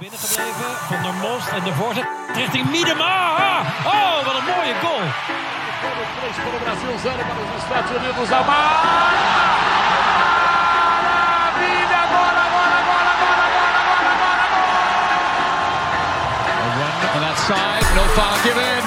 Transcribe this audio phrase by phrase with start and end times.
[0.00, 0.70] binnengebleven.
[0.90, 3.14] Van der Most en de voorzet richting Miedema.
[3.94, 5.04] Oh, wat een mooie goal.
[17.14, 18.82] On that side, no foul given.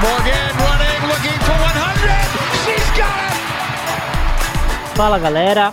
[0.00, 2.10] Morgan running, looking for 100.
[2.64, 4.96] She's got it!
[4.96, 5.72] Fala galera,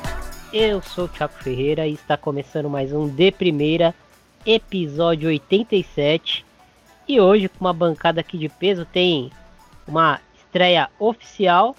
[0.52, 3.94] eu sou o Thiago Ferreira e está começando mais um De Primeira,
[4.46, 6.46] episódio 87.
[7.08, 9.32] E hoje, com uma bancada aqui de peso, tem
[9.88, 11.76] uma estreia oficial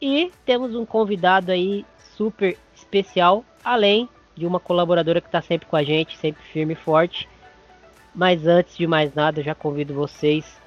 [0.00, 1.84] e temos um convidado aí
[2.16, 6.76] super especial, além de uma colaboradora que está sempre com a gente, sempre firme e
[6.76, 7.28] forte.
[8.14, 10.60] Mas antes de mais nada, eu já convido vocês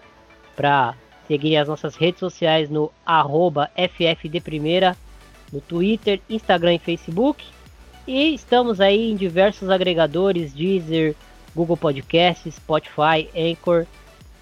[0.56, 0.96] para
[1.28, 4.96] seguirem as nossas redes sociais no arroba FFDPrimeira,
[5.52, 7.46] no Twitter, Instagram e Facebook.
[8.08, 11.16] E estamos aí em diversos agregadores, Deezer,
[11.56, 13.88] Google Podcasts, Spotify, Anchor.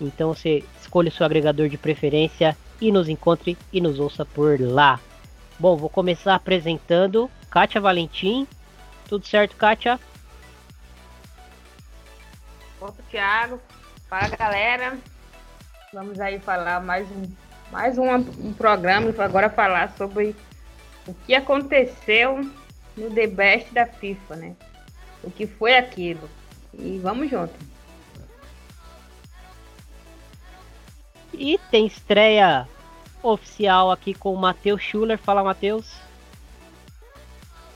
[0.01, 4.59] Então você escolha o seu agregador de preferência e nos encontre e nos ouça por
[4.59, 4.99] lá.
[5.57, 8.45] Bom, vou começar apresentando Kátia Valentim.
[9.07, 9.97] Tudo certo, Kátia?
[12.81, 13.61] Opa, Thiago.
[14.09, 14.97] Fala, galera.
[15.93, 17.23] Vamos aí falar mais um,
[17.71, 20.35] mais um, um programa para agora falar sobre
[21.07, 22.43] o que aconteceu
[22.95, 24.55] no The Best da FIFA, né?
[25.23, 26.29] O que foi aquilo.
[26.73, 27.53] E vamos junto.
[31.33, 32.67] E tem estreia
[33.21, 35.17] oficial aqui com o Matheus Schuller.
[35.17, 35.95] Fala, Matheus.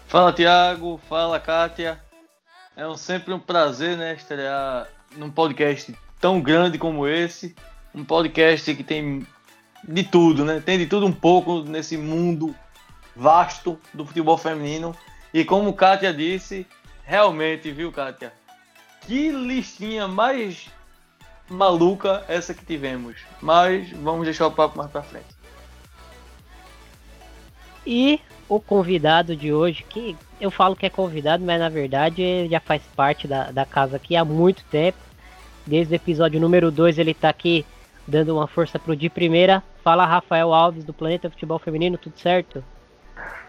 [0.08, 1.00] Fala, Thiago.
[1.10, 2.00] Fala, Kátia.
[2.76, 7.56] É um, sempre um prazer, né, estrear num podcast tão grande como esse.
[7.94, 9.26] Um podcast que tem
[9.84, 10.62] de tudo, né?
[10.64, 12.54] Tem de tudo um pouco nesse mundo
[13.18, 14.96] vasto do futebol feminino.
[15.34, 16.66] E como Kátia disse,
[17.04, 18.32] realmente, viu, Kátia?
[19.02, 20.70] Que listinha mais
[21.50, 23.18] maluca essa que tivemos.
[23.42, 25.26] Mas vamos deixar o papo mais pra frente.
[27.86, 28.20] E
[28.50, 32.60] o convidado de hoje, que eu falo que é convidado, mas na verdade ele já
[32.60, 34.98] faz parte da, da casa aqui há muito tempo.
[35.66, 37.66] Desde o episódio número 2 ele tá aqui
[38.06, 39.64] dando uma força pro de primeira.
[39.84, 42.64] Fala Rafael Alves do Planeta Futebol Feminino, tudo certo?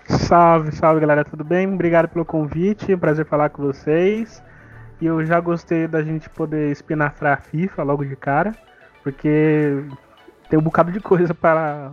[0.08, 1.70] Salve, salve galera, tudo bem?
[1.70, 4.42] Obrigado pelo convite, prazer falar com vocês.
[5.02, 8.54] E eu já gostei da gente poder espinafrar a FIFA logo de cara,
[9.02, 9.84] porque
[10.48, 11.92] tem um bocado de coisa para,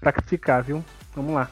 [0.00, 0.84] para criticar, viu?
[1.12, 1.50] Vamos lá.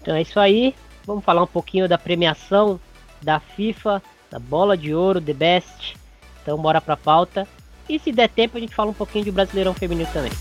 [0.00, 0.76] Então é isso aí.
[1.04, 2.78] Vamos falar um pouquinho da premiação
[3.20, 4.00] da FIFA,
[4.30, 5.96] da bola de ouro, The Best.
[6.40, 7.48] Então bora pra pauta.
[7.88, 10.32] E se der tempo a gente fala um pouquinho de Brasileirão Feminino também.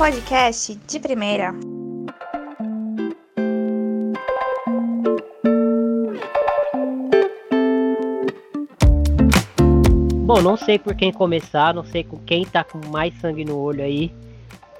[0.00, 1.54] Podcast de primeira.
[10.24, 13.58] Bom, não sei por quem começar, não sei com quem tá com mais sangue no
[13.58, 14.10] olho aí,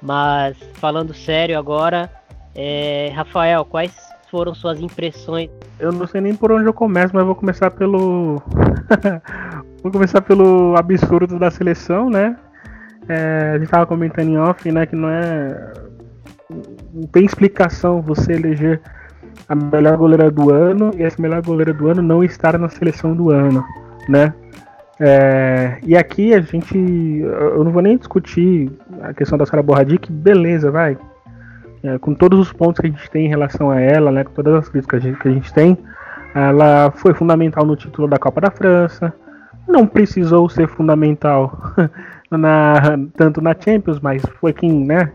[0.01, 2.09] mas falando sério agora,
[2.55, 3.93] é, Rafael, quais
[4.31, 5.51] foram suas impressões?
[5.79, 8.41] Eu não sei nem por onde eu começo, mas vou começar pelo.
[9.83, 12.35] vou começar pelo absurdo da seleção, né?
[13.07, 15.73] É, a gente tava comentando em off, né, que não é.
[16.93, 18.81] Não tem explicação você eleger
[19.47, 23.15] a melhor goleira do ano e essa melhor goleira do ano não estar na seleção
[23.15, 23.63] do ano,
[24.07, 24.33] né?
[24.99, 26.77] É, e aqui a gente.
[26.77, 30.97] Eu não vou nem discutir a questão da Sara Borradic, beleza, vai.
[31.83, 34.31] É, com todos os pontos que a gente tem em relação a ela, né, com
[34.33, 35.75] todas as críticas que a gente, que a gente tem,
[36.35, 39.11] ela foi fundamental no título da Copa da França.
[39.67, 41.73] Não precisou ser fundamental
[42.37, 45.11] na, tanto na Champions, mas foi quem, né,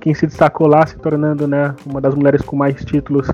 [0.00, 3.30] quem se destacou lá, se tornando né, uma das mulheres com mais títulos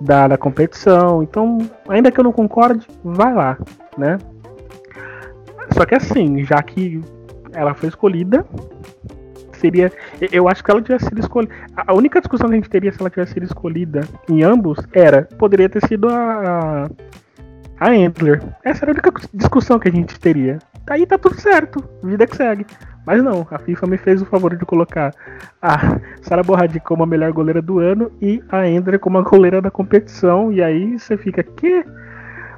[0.00, 1.22] da, da competição.
[1.22, 3.58] Então, ainda que eu não concorde, vai lá,
[3.96, 4.18] né?
[5.72, 7.00] Só que assim, já que
[7.52, 8.44] ela foi escolhida,
[9.58, 9.92] seria.
[10.32, 11.54] Eu acho que ela tivesse sido escolhida.
[11.76, 15.28] A única discussão que a gente teria se ela tivesse sido escolhida em ambos era.
[15.38, 16.88] Poderia ter sido a.
[17.80, 18.42] A Endler.
[18.64, 20.58] Essa era a única discussão que a gente teria.
[20.88, 21.82] Aí tá tudo certo.
[22.02, 22.66] Vida que segue.
[23.06, 25.14] Mas não, a FIFA me fez o favor de colocar
[25.62, 29.62] a Sara Borradi como a melhor goleira do ano e a Endler como a goleira
[29.62, 30.52] da competição.
[30.52, 31.84] E aí você fica, que?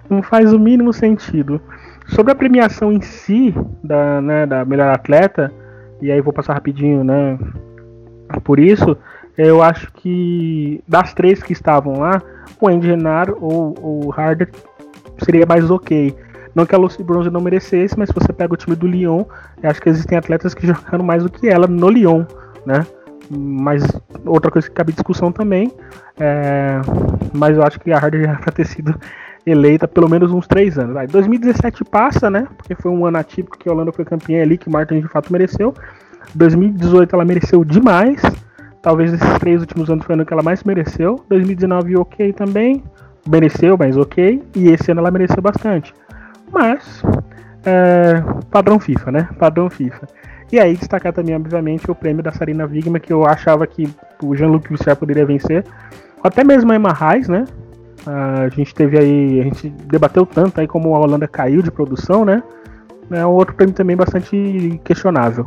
[0.09, 1.61] Não faz o mínimo sentido.
[2.09, 3.55] Sobre a premiação em si
[3.85, 5.53] da, né, da melhor atleta,
[6.03, 7.38] e aí vou passar rapidinho, né?
[8.43, 8.97] Por isso,
[9.38, 12.21] eu acho que das três que estavam lá,
[12.61, 14.50] o Andy Renard ou o Harder
[15.23, 16.15] seria mais ok.
[16.55, 19.25] Não que a Lucy Bronze não merecesse, mas se você pega o time do Lyon,
[19.62, 22.25] eu acho que existem atletas que jogaram mais do que ela no Lyon,
[22.67, 22.87] né?
[23.31, 23.85] Mas
[24.26, 25.73] outra coisa que cabe discussão também,
[26.19, 26.81] é...
[27.32, 28.94] mas eu acho que a Harder já para ter sido
[29.47, 30.97] eleita pelo menos uns três anos.
[30.97, 32.47] Aí 2017 passa, né?
[32.56, 35.32] Porque foi um ano atípico que a Holanda foi campeã ali, que Martin de fato
[35.32, 35.73] mereceu.
[36.35, 38.20] 2018 ela mereceu demais.
[38.82, 41.25] Talvez esses três últimos anos foi o ano que ela mais mereceu.
[41.29, 42.82] 2019 ok também.
[43.29, 44.43] Mereceu, mas ok.
[44.56, 45.94] E esse ano ela mereceu bastante.
[46.52, 47.02] Mas,
[47.64, 49.29] é, padrão FIFA, né?
[49.38, 50.08] Padrão FIFA.
[50.52, 53.88] E aí destacar também, obviamente, o prêmio da Sarina Wigman, que eu achava que
[54.23, 55.64] o Jean-Luc Vissar poderia vencer.
[56.23, 57.44] Até mesmo a Emma Reis, né?
[58.06, 62.25] a gente teve aí, a gente debateu tanto aí como a Holanda caiu de produção,
[62.25, 62.43] né?
[63.11, 65.46] É um outro prêmio também bastante questionável.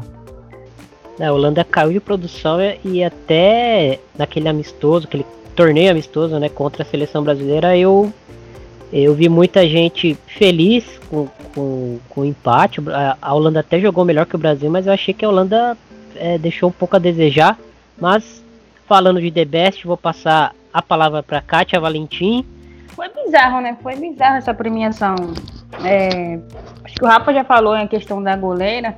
[1.20, 5.26] É, a Holanda caiu de produção e até naquele amistoso, aquele
[5.56, 8.12] torneio amistoso, né, contra a seleção brasileira, eu
[9.02, 12.80] eu vi muita gente feliz com, com, com o empate.
[13.20, 15.76] A Holanda até jogou melhor que o Brasil, mas eu achei que a Holanda
[16.16, 17.58] é, deixou um pouco a desejar.
[18.00, 18.44] Mas
[18.88, 22.46] falando de The Best, vou passar a palavra para Kátia Valentim.
[22.90, 23.76] Foi bizarro, né?
[23.82, 25.16] Foi bizarro essa premiação.
[25.84, 26.40] É,
[26.84, 28.96] acho que o Rafa já falou em questão da goleira.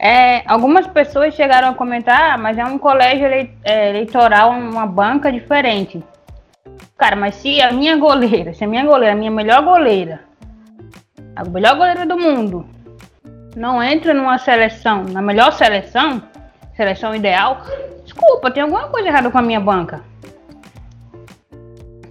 [0.00, 3.26] É, algumas pessoas chegaram a comentar, ah, mas é um colégio
[3.64, 6.02] é, eleitoral, uma banca diferente.
[6.96, 10.20] Cara, mas se a minha goleira, se a minha goleira, a minha melhor goleira,
[11.36, 12.66] a melhor goleira do mundo,
[13.56, 16.22] não entra numa seleção, na melhor seleção,
[16.76, 17.62] seleção ideal,
[18.04, 20.02] desculpa, tem alguma coisa errada com a minha banca.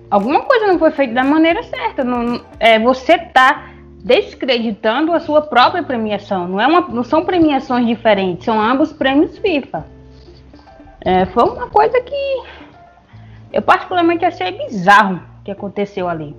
[0.10, 2.04] Alguma coisa não foi feita da maneira certa.
[2.04, 3.70] Não, é, você tá
[4.04, 6.48] descreditando a sua própria premiação.
[6.48, 9.86] Não, é uma, não são premiações diferentes, são ambos prêmios FIFA.
[11.02, 12.42] É, foi uma coisa que
[13.52, 16.36] eu particularmente achei bizarro que aconteceu ali.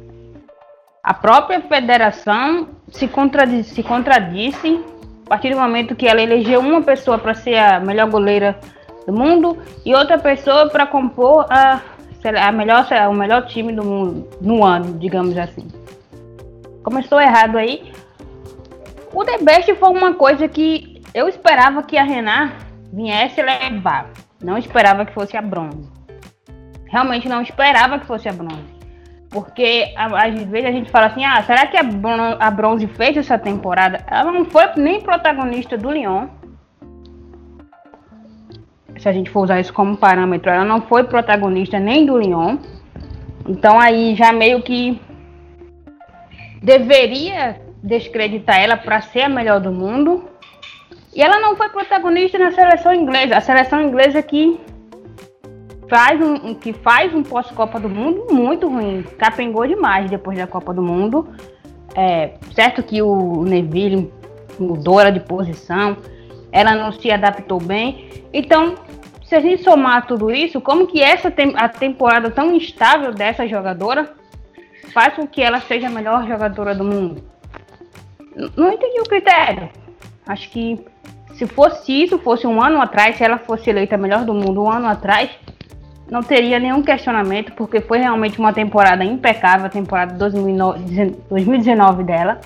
[1.02, 4.84] A própria federação se, contradisse, se contradisse
[5.24, 8.58] a partir do momento que ela elegeu uma pessoa para ser a melhor goleira
[9.06, 11.80] do mundo e outra pessoa para compor a,
[12.46, 15.66] a melhor, o melhor time do mundo no ano, digamos assim.
[16.82, 17.90] Começou errado aí.
[19.12, 22.52] O The Best foi uma coisa que eu esperava que a Renan
[22.92, 24.10] viesse levar.
[24.42, 25.97] Não esperava que fosse a bronze
[26.88, 28.78] realmente não esperava que fosse a bronze.
[29.30, 34.02] Porque às vezes a gente fala assim, ah, será que a bronze fez essa temporada?
[34.06, 36.28] Ela não foi nem protagonista do Lyon.
[38.98, 42.56] Se a gente for usar isso como parâmetro, ela não foi protagonista nem do Lyon.
[43.46, 45.00] Então aí já meio que
[46.62, 50.24] deveria descreditar ela para ser a melhor do mundo.
[51.14, 53.36] E ela não foi protagonista na seleção inglesa.
[53.36, 54.58] A seleção inglesa que
[55.88, 59.02] faz um, que faz um pós-Copa do Mundo muito ruim.
[59.18, 61.28] Capengou demais depois da Copa do Mundo.
[61.94, 64.12] É, certo que o Neville
[64.58, 65.96] mudou de posição,
[66.52, 68.08] ela não se adaptou bem.
[68.32, 68.74] Então,
[69.24, 73.46] se a gente somar tudo isso, como que essa tem, a temporada tão instável dessa
[73.46, 74.14] jogadora
[74.92, 77.22] faz com que ela seja a melhor jogadora do mundo?
[78.56, 79.68] Não entendi o critério.
[80.26, 80.84] Acho que
[81.34, 84.62] se fosse isso, fosse um ano atrás, se ela fosse eleita a melhor do mundo
[84.62, 85.30] um ano atrás,
[86.10, 92.40] não teria nenhum questionamento, porque foi realmente uma temporada impecável, a temporada 2019 dela.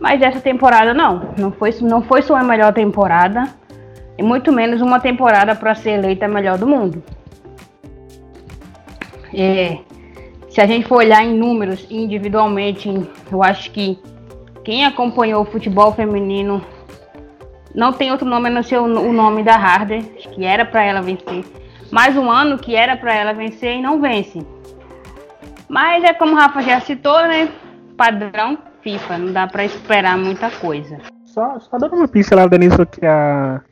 [0.00, 3.44] Mas essa temporada não, não foi, não foi sua melhor temporada,
[4.18, 7.02] e muito menos uma temporada para ser eleita a melhor do mundo.
[9.34, 9.78] É,
[10.48, 12.88] se a gente for olhar em números individualmente,
[13.30, 13.98] eu acho que
[14.64, 16.64] quem acompanhou o futebol feminino
[17.74, 21.02] não tem outro nome a não ser o nome da Harder, que era para ela
[21.02, 21.44] vencer
[21.96, 24.46] mais um ano que era para ela vencer e não vence.
[25.66, 27.48] Mas é como o Rafa já citou, né?
[27.96, 30.98] Padrão FIFA, não dá para esperar muita coisa.
[31.24, 33.62] Só, só dando uma pincelada nisso que a,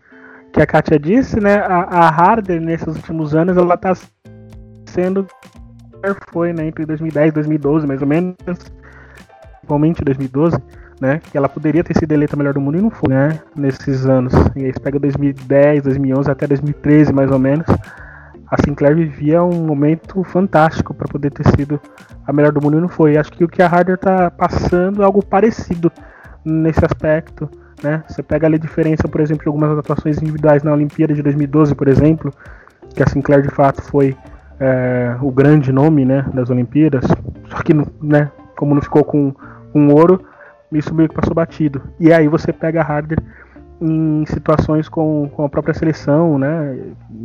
[0.54, 1.56] que a Kátia disse, né?
[1.56, 3.92] A, a Harder, nesses últimos anos, ela tá
[4.86, 5.26] sendo.
[6.32, 6.66] Foi, né?
[6.66, 8.34] Entre 2010 e 2012, mais ou menos.
[9.58, 10.56] Principalmente 2012,
[10.98, 11.20] né?
[11.30, 13.38] Que ela poderia ter sido eleita melhor do mundo e não foi, né?
[13.54, 14.32] Nesses anos.
[14.56, 17.66] E aí você pega 2010, 2011 até 2013, mais ou menos
[18.54, 21.80] a Sinclair vivia um momento fantástico para poder ter sido
[22.24, 23.16] a melhor do mundo e não foi.
[23.16, 25.90] Acho que o que a Harder está passando é algo parecido
[26.44, 27.50] nesse aspecto.
[27.82, 28.04] Né?
[28.08, 31.74] Você pega ali a diferença, por exemplo, de algumas atuações individuais na Olimpíada de 2012,
[31.74, 32.32] por exemplo,
[32.94, 34.16] que a Sinclair de fato foi
[34.60, 37.04] é, o grande nome né, das Olimpíadas,
[37.50, 39.34] só que né, como não ficou com
[39.74, 40.24] um ouro,
[40.72, 41.82] isso meio que passou batido.
[41.98, 43.18] E aí você pega a Harder
[43.80, 46.78] em situações com, com a própria seleção, né?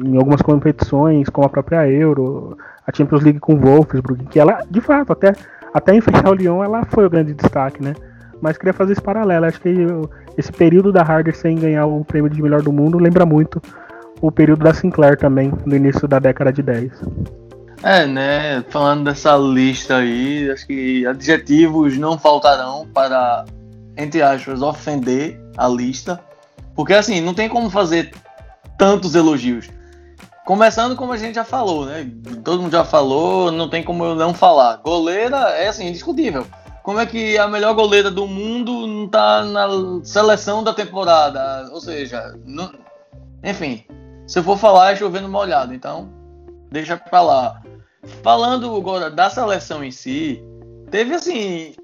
[0.03, 4.81] Em algumas competições, como a própria Euro, a Champions League com Wolfsburg, que ela, de
[4.81, 5.33] fato, até,
[5.73, 7.93] até enfrentar o Lyon, ela foi o grande destaque, né?
[8.41, 9.45] Mas queria fazer esse paralelo.
[9.45, 9.87] Acho que
[10.37, 13.61] esse período da Harder sem ganhar o prêmio de melhor do mundo lembra muito
[14.21, 16.91] o período da Sinclair também, no início da década de 10.
[17.83, 18.63] É, né?
[18.69, 23.45] Falando dessa lista aí, acho que adjetivos não faltarão para,
[23.97, 26.19] entre aspas, ofender a lista.
[26.75, 28.13] Porque assim, não tem como fazer
[28.77, 29.69] tantos elogios.
[30.45, 32.09] Começando como a gente já falou, né?
[32.43, 34.77] Todo mundo já falou, não tem como eu não falar.
[34.77, 36.47] Goleira é assim, indiscutível.
[36.81, 39.67] Como é que a melhor goleira do mundo não tá na
[40.03, 41.69] seleção da temporada?
[41.71, 42.71] Ou seja, não...
[43.43, 43.83] enfim,
[44.25, 46.09] se eu for falar é chovendo molhado, então
[46.71, 47.61] deixa pra lá.
[48.23, 50.41] Falando agora da seleção em si,
[50.89, 51.75] teve assim,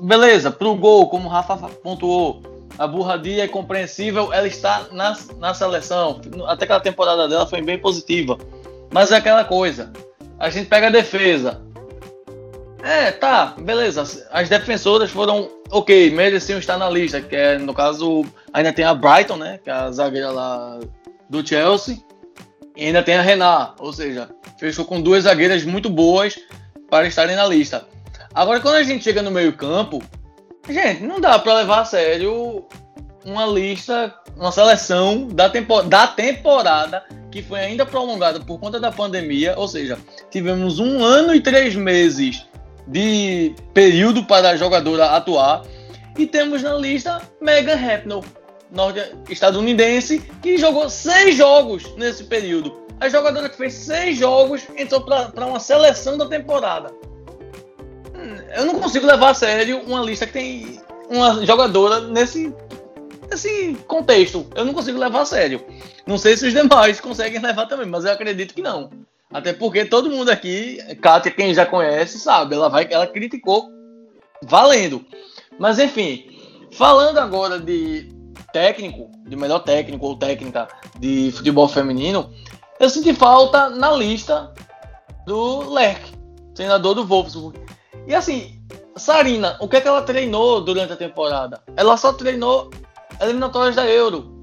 [0.00, 2.42] beleza, pro gol, como o Rafa pontuou,
[2.78, 6.20] a burradia é compreensível, ela está na, na seleção.
[6.46, 8.38] Até que a temporada dela foi bem positiva.
[8.92, 9.92] Mas é aquela coisa.
[10.38, 11.60] A gente pega a defesa.
[12.82, 14.04] É, tá, beleza.
[14.30, 17.20] As defensoras foram ok, mereciam estar na lista.
[17.20, 19.58] Que é, no caso, ainda tem a Brighton, né?
[19.62, 20.78] Que é a zagueira lá
[21.28, 21.98] do Chelsea.
[22.76, 23.74] E ainda tem a Renat.
[23.80, 26.38] Ou seja, fechou com duas zagueiras muito boas
[26.88, 27.84] para estarem na lista.
[28.32, 30.00] Agora, quando a gente chega no meio-campo,
[30.68, 32.66] Gente, não dá para levar a sério
[33.24, 38.92] uma lista, uma seleção da, tempo, da temporada que foi ainda prolongada por conta da
[38.92, 39.98] pandemia, ou seja,
[40.30, 42.46] tivemos um ano e três meses
[42.86, 45.62] de período para a jogadora atuar.
[46.18, 48.24] E temos na lista Megan Rapinoe,
[49.30, 52.76] estadunidense, que jogou seis jogos nesse período.
[53.00, 56.92] A jogadora que fez seis jogos entrou para uma seleção da temporada
[58.54, 62.54] eu não consigo levar a sério uma lista que tem uma jogadora nesse,
[63.30, 64.46] nesse contexto.
[64.54, 65.64] Eu não consigo levar a sério.
[66.06, 68.90] Não sei se os demais conseguem levar também, mas eu acredito que não.
[69.32, 73.70] Até porque todo mundo aqui, Kátia, quem já conhece, sabe, ela vai, ela criticou
[74.42, 75.04] valendo.
[75.58, 76.30] Mas enfim,
[76.72, 78.08] falando agora de
[78.52, 80.66] técnico, de melhor técnico ou técnica
[80.98, 82.32] de futebol feminino,
[82.80, 84.52] eu senti falta na lista
[85.26, 86.12] do Lerck,
[86.54, 87.67] treinador do Wolfsburg.
[88.06, 88.58] E assim,
[88.96, 91.62] Sarina, o que é que ela treinou durante a temporada?
[91.76, 92.70] Ela só treinou
[93.20, 94.36] eliminatórias da Euro.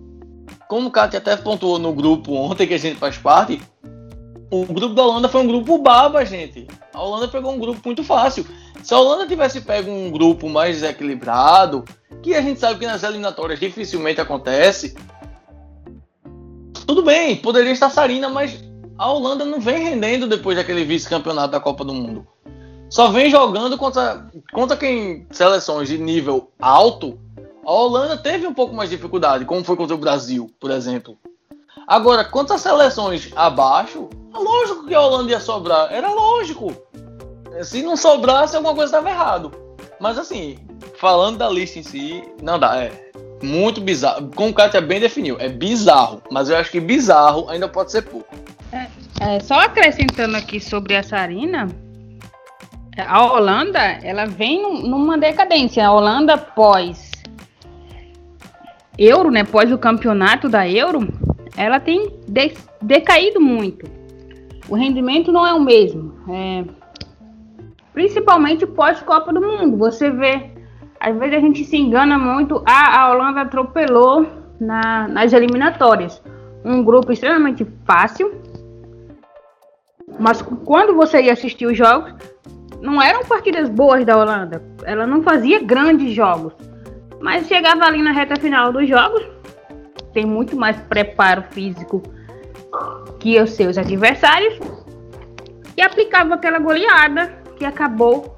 [0.67, 3.61] Como o Kátia até pontuou no grupo ontem que a gente faz parte,
[4.49, 6.67] o grupo da Holanda foi um grupo baba, gente.
[6.93, 8.45] A Holanda pegou um grupo muito fácil.
[8.81, 11.83] Se a Holanda tivesse pego um grupo mais desequilibrado,
[12.23, 14.95] que a gente sabe que nas eliminatórias dificilmente acontece,
[16.87, 18.63] tudo bem, poderia estar Sarina, mas
[18.97, 22.27] a Holanda não vem rendendo depois daquele vice-campeonato da Copa do Mundo
[22.89, 27.19] só vem jogando contra, contra quem seleções de nível alto.
[27.65, 31.17] A Holanda teve um pouco mais de dificuldade, como foi contra o Brasil, por exemplo.
[31.87, 35.91] Agora, quanto seleções abaixo, é lógico que a Holanda ia sobrar.
[35.91, 36.75] Era lógico.
[37.63, 39.51] Se não sobrasse, alguma coisa estava errado.
[39.99, 40.57] Mas assim,
[40.97, 42.83] falando da lista em si, não dá.
[42.83, 43.11] É
[43.41, 44.29] muito bizarro.
[44.35, 46.21] Como o Kátia bem definiu, é bizarro.
[46.31, 48.35] Mas eu acho que bizarro ainda pode ser pouco.
[48.71, 48.87] É,
[49.21, 51.67] é, só acrescentando aqui sobre a Sarina,
[52.97, 55.85] a Holanda, ela vem numa decadência.
[55.85, 57.11] A Holanda pós
[58.97, 61.07] Euro, né, pós o campeonato da Euro,
[61.57, 63.85] ela tem de decaído muito.
[64.69, 66.13] O rendimento não é o mesmo.
[66.29, 66.63] É,
[67.93, 69.77] principalmente pós Copa do Mundo.
[69.77, 70.51] Você vê,
[70.99, 72.63] às vezes a gente se engana muito.
[72.65, 74.25] Ah, a Holanda atropelou
[74.59, 76.21] na, nas eliminatórias.
[76.63, 78.33] Um grupo extremamente fácil.
[80.19, 82.13] Mas quando você ia assistir os jogos,
[82.85, 84.63] não eram partidas boas da Holanda.
[84.83, 86.53] Ela não fazia grandes jogos.
[87.19, 89.23] Mas chegava ali na reta final dos jogos,
[90.13, 92.01] tem muito mais preparo físico
[93.19, 94.59] que os seus adversários
[95.75, 98.37] e aplicava aquela goleada que acabou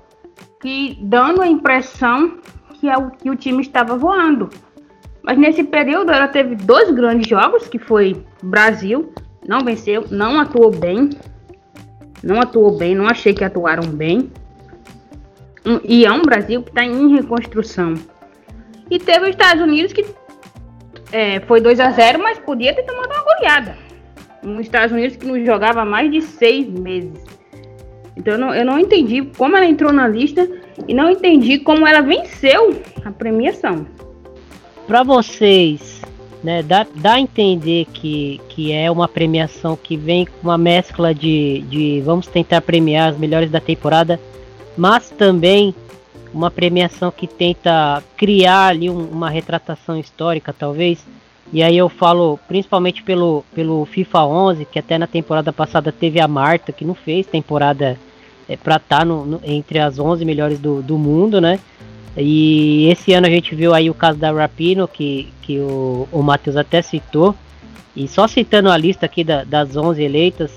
[0.62, 2.40] que dando a impressão
[2.76, 4.50] que, é o, que o time estava voando.
[5.22, 9.12] Mas nesse período ela teve dois grandes jogos, que foi Brasil,
[9.48, 11.10] não venceu, não atuou bem,
[12.24, 14.32] não atuou bem, não achei que atuaram bem.
[15.84, 17.96] E é um Brasil que está em reconstrução.
[18.90, 20.06] E teve os Estados Unidos que
[21.12, 23.78] é, foi 2 a 0 mas podia ter tomado uma goleada.
[24.44, 27.24] Os Estados Unidos que não jogava há mais de seis meses.
[28.16, 30.50] Então eu não, eu não entendi como ela entrou na lista
[30.88, 33.86] e não entendi como ela venceu a premiação.
[34.88, 36.02] Para vocês,
[36.44, 41.14] né, dá, dá a entender que, que é uma premiação que vem com uma mescla
[41.14, 44.20] de, de vamos tentar premiar as melhores da temporada,
[44.78, 45.74] mas também
[46.34, 51.04] uma premiação que tenta criar ali um, uma retratação histórica, talvez.
[51.52, 56.20] E aí eu falo principalmente pelo, pelo FIFA 11, que até na temporada passada teve
[56.20, 57.98] a Marta, que não fez temporada
[58.48, 61.60] é, para estar tá entre as 11 melhores do, do mundo, né?
[62.18, 66.24] E esse ano a gente viu aí o caso da Rapino, que, que o, o
[66.24, 67.36] Matheus até citou.
[67.96, 70.52] E só citando a lista aqui da, das 11 eleitas,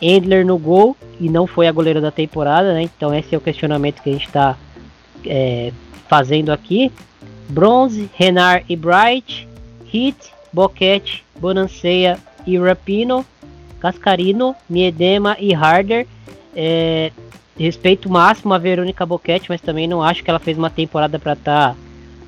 [0.00, 2.82] Endler no gol e não foi a goleira da temporada, né?
[2.82, 4.56] Então esse é o questionamento que a gente está
[5.24, 5.72] é,
[6.08, 6.90] fazendo aqui.
[7.48, 9.48] Bronze, Renard e Bright,
[9.86, 10.16] Hit,
[10.52, 13.24] Boquete, Bonanceia e Rapino,
[13.80, 16.06] Cascarino, Miedema e Harder.
[16.54, 17.12] É,
[17.58, 21.34] respeito máximo a Verônica Boquete, mas também não acho que ela fez uma temporada para
[21.34, 21.76] estar tá,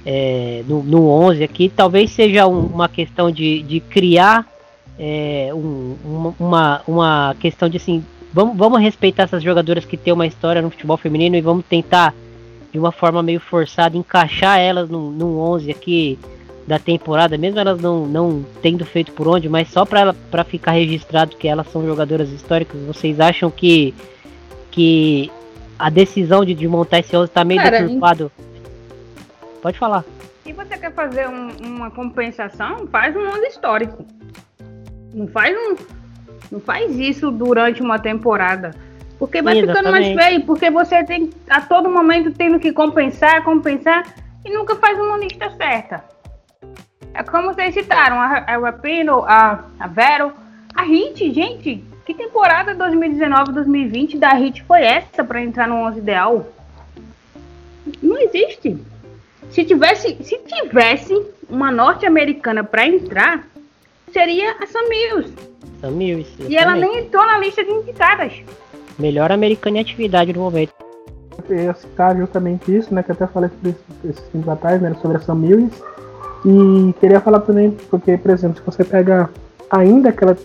[0.05, 1.69] é, no, no 11 aqui.
[1.69, 4.47] Talvez seja um, uma questão de, de criar
[4.99, 5.97] é, um,
[6.39, 10.71] uma, uma questão de assim, vamos, vamos respeitar essas jogadoras que têm uma história no
[10.71, 12.15] futebol feminino e vamos tentar
[12.73, 16.19] de uma forma meio forçada encaixar elas num, num 11 aqui
[16.67, 21.37] da temporada, mesmo elas não, não tendo feito por onde, mas só para ficar registrado
[21.37, 23.95] que elas são jogadoras históricas, vocês acham que
[24.77, 25.33] que
[25.79, 28.31] a decisão de, de montar esse 11 está meio Cara, deturpado?
[29.63, 30.05] Pode falar.
[30.45, 34.05] Se você quer fazer um, uma compensação, faz um 11 histórico.
[35.15, 35.77] Não faz um,
[36.53, 38.73] não faz isso durante uma temporada.
[39.19, 39.79] Porque vai Exatamente.
[39.79, 44.05] ficando mais feio, porque você tem a todo momento tendo que compensar, compensar
[44.45, 46.05] e nunca faz uma lista certa.
[47.15, 50.33] É como vocês citaram, a, a Rapino, a, a Vero,
[50.75, 56.47] a Hit, gente, que temporada 2019-2020 da Hit foi essa para entrar no 11 ideal?
[58.01, 58.79] Não existe.
[59.51, 61.21] Se tivesse, se tivesse
[61.51, 63.45] uma norte-americana para entrar,
[64.13, 65.35] seria a Sam Mills.
[65.81, 66.31] Sam Mills.
[66.49, 68.33] E ela nem entrou na lista de indicadas.
[68.97, 70.73] Melhor americana em atividade no momento.
[71.49, 73.03] Eu ia citar justamente isso, né?
[73.03, 73.51] Que eu até falei
[74.05, 74.97] esses tempos atrás, né?
[75.03, 75.83] Sobre a Sam Mills.
[76.45, 79.29] E queria falar também, porque, por exemplo, se você pega
[79.71, 80.37] ainda que ela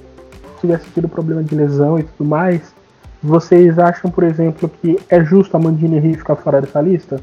[0.62, 2.74] tivesse tido problema de lesão e tudo mais,
[3.22, 7.22] vocês acham, por exemplo, que é justo a Mandine Henry ficar fora dessa lista?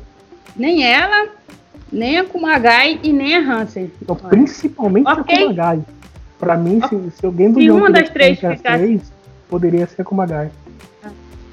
[0.57, 1.29] Nem ela,
[1.91, 3.91] nem a Kumagai e nem a Hansen.
[4.01, 5.37] Então, principalmente okay.
[5.37, 5.85] a Kumagai.
[6.39, 8.63] Pra mim, se, se alguém do Se uma das três ficasse...
[8.63, 9.13] Três,
[9.49, 10.51] poderia ser a Kumagai.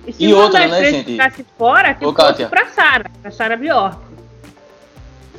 [0.07, 1.11] E se e uma outra, das né, três gente?
[1.11, 3.97] ficasse fora, que Ô, fosse pra Sara, pra Sara Bjork.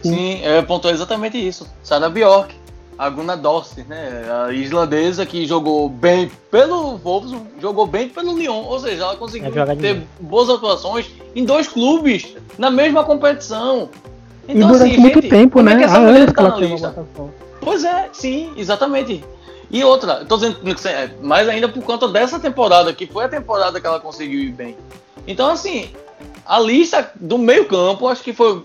[0.03, 1.69] Sim, eu pontuei exatamente isso.
[1.83, 2.55] Sara Bjork
[2.99, 4.25] a Guna Dorsey, né?
[4.47, 9.53] A islandesa que jogou bem pelo Wolves, jogou bem pelo Lyon, ou seja, ela conseguiu
[9.63, 13.91] é ter boas atuações em dois clubes na mesma competição.
[14.49, 15.73] Então, e durante assim, muito gente, tempo, né?
[15.73, 17.07] É que que ela tá lista?
[17.61, 19.23] Pois é, sim, exatamente.
[19.71, 23.81] E outra, tô dizendo é, mais ainda por conta dessa temporada, que foi a temporada
[23.81, 24.77] que ela conseguiu ir bem.
[25.27, 25.91] Então, assim,
[26.47, 28.63] a lista do meio-campo acho que foi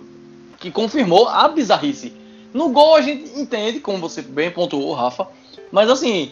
[0.60, 2.21] que confirmou a bizarrice
[2.54, 5.28] no gol a gente entende, como você bem pontuou, Rafa.
[5.72, 6.32] Mas assim,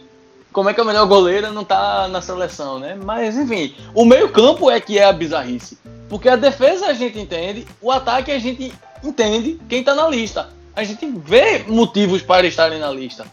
[0.51, 2.95] como é que a melhor goleira não tá na seleção, né?
[2.95, 5.77] Mas enfim, o meio-campo é que é a bizarrice.
[6.09, 10.49] Porque a defesa a gente entende, o ataque a gente entende quem tá na lista.
[10.75, 13.25] A gente vê motivos para estarem na lista.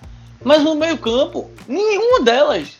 [0.45, 2.77] Mas no meio-campo, nenhuma delas.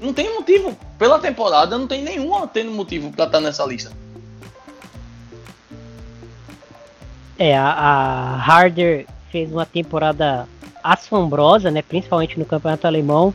[0.00, 0.76] Não tem motivo.
[0.98, 3.90] Pela temporada, não tem nenhuma tendo motivo para estar tá nessa lista.
[7.38, 10.46] É, a, a Harder fez uma temporada
[10.82, 11.82] assombrosa, né?
[11.82, 13.32] Principalmente no campeonato alemão.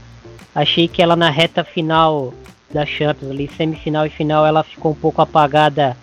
[0.53, 2.33] Achei que ela na reta final
[2.71, 5.95] da Champions, ali semifinal e final, ela ficou um pouco apagada.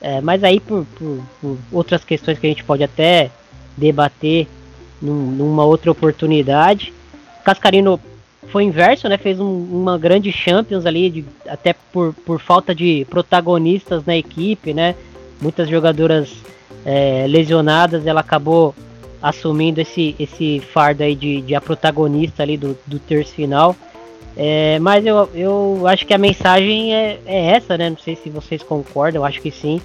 [0.00, 3.30] É, mas aí por, por, por, outras questões que a gente pode até
[3.76, 4.46] debater
[5.00, 6.92] num, numa outra oportunidade.
[7.44, 8.00] Cascarino
[8.48, 9.16] foi inverso, né?
[9.16, 14.72] Fez um, uma grande Champions ali, de, até por, por falta de protagonistas na equipe,
[14.72, 14.94] né?
[15.40, 16.32] Muitas jogadoras
[16.84, 18.74] é, lesionadas, ela acabou
[19.22, 23.74] assumindo esse, esse fardo aí de, de a protagonista ali do, do terço final.
[24.36, 27.88] É, mas eu, eu acho que a mensagem é, é essa, né?
[27.88, 29.80] Não sei se vocês concordam, eu acho que sim.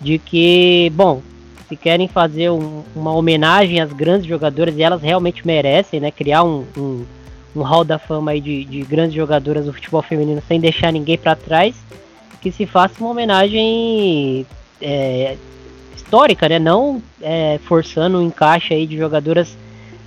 [0.00, 1.22] De que, bom,
[1.68, 6.10] se querem fazer um, uma homenagem às grandes jogadoras, e elas realmente merecem, né?
[6.10, 7.04] Criar um, um,
[7.56, 11.16] um hall da fama aí de, de grandes jogadoras do futebol feminino sem deixar ninguém
[11.16, 11.74] para trás,
[12.42, 14.46] que se faça uma homenagem
[14.80, 15.36] é,
[16.06, 16.58] histórica, né?
[16.58, 19.56] Não é, forçando o um encaixe aí de jogadoras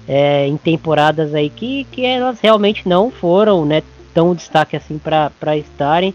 [0.08, 3.84] é, em temporadas aí que, que elas realmente não foram, né?
[4.14, 6.14] Tão destaque assim para estarem.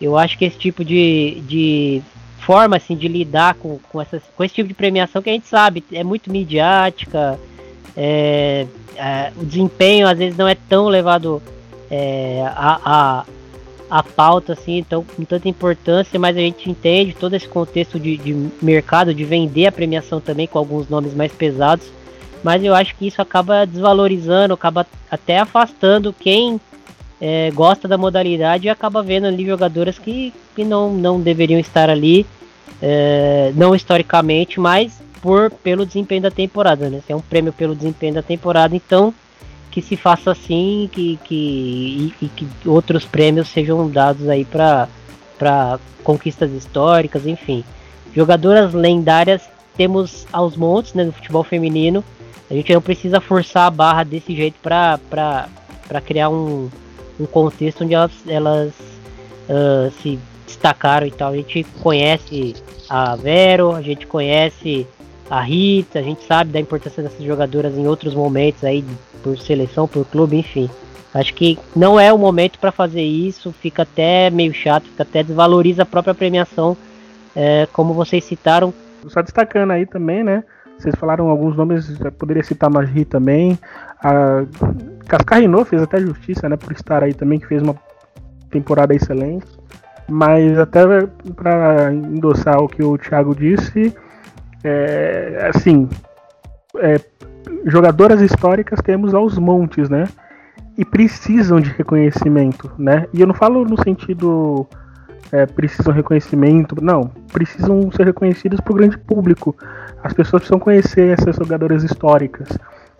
[0.00, 2.02] Eu acho que esse tipo de, de
[2.38, 5.48] forma assim de lidar com, com, essas, com esse tipo de premiação que a gente
[5.48, 7.38] sabe é muito midiática,
[7.96, 11.42] é, é, o desempenho às vezes não é tão levado
[11.90, 13.24] é, a, a,
[13.90, 18.16] a pauta assim então com tanta importância, mas a gente entende todo esse contexto de,
[18.16, 21.86] de, mercado, de vender a premiação também com alguns nomes mais pesados,
[22.42, 26.60] mas eu acho que isso acaba desvalorizando, acaba até afastando quem
[27.20, 31.88] é, gosta da modalidade e acaba vendo ali jogadoras que, que não, não deveriam estar
[31.88, 32.26] ali,
[32.82, 37.00] é, não historicamente, mas por pelo desempenho da temporada, né?
[37.06, 39.14] Se é um prêmio pelo desempenho da temporada, então
[39.74, 44.88] que se faça assim que, que, e, e que outros prêmios sejam dados aí para
[46.04, 47.64] conquistas históricas, enfim.
[48.14, 49.42] Jogadoras lendárias
[49.76, 52.04] temos aos montes né, no futebol feminino.
[52.48, 55.50] A gente não precisa forçar a barra desse jeito para
[56.06, 56.70] criar um,
[57.18, 58.72] um contexto onde elas, elas
[59.48, 61.32] uh, se destacaram e tal.
[61.32, 62.54] A gente conhece
[62.88, 64.86] a Vero, a gente conhece
[65.30, 68.84] a Rita, a gente sabe da importância dessas jogadoras em outros momentos aí,
[69.22, 70.68] por seleção, por clube, enfim.
[71.14, 75.22] Acho que não é o momento para fazer isso, fica até meio chato, fica até
[75.22, 76.76] desvaloriza a própria premiação,
[77.34, 78.74] é, como vocês citaram.
[79.06, 80.42] Só destacando aí também, né?
[80.78, 81.86] Vocês falaram alguns nomes,
[82.18, 83.58] poderia citar a Magri também.
[84.02, 84.44] A
[85.06, 86.56] Cascarrinô fez até justiça, né?
[86.56, 87.76] Por estar aí também, que fez uma
[88.50, 89.46] temporada excelente.
[90.08, 90.82] Mas até
[91.34, 93.94] para endossar o que o Thiago disse,
[94.64, 95.88] é, assim,
[96.78, 96.98] é,
[97.66, 100.08] jogadoras históricas temos aos montes, né?
[100.76, 103.06] E precisam de reconhecimento, né?
[103.12, 104.66] E eu não falo no sentido
[105.30, 109.56] é, precisam reconhecimento, não, precisam ser reconhecidas para o grande público.
[110.02, 112.48] As pessoas precisam conhecer essas jogadoras históricas.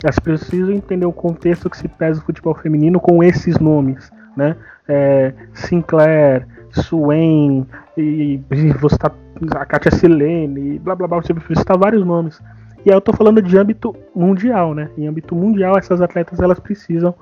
[0.02, 4.56] Elas precisam entender o contexto que se pesa o futebol feminino com esses nomes, né?
[4.86, 9.10] É, Sinclair, Swain, e, e você tá,
[9.52, 12.40] a Katia Silene, blá blá blá, você citar vários nomes.
[12.84, 14.90] E aí eu tô falando de âmbito mundial, né?
[14.98, 17.14] Em âmbito mundial, essas atletas elas precisam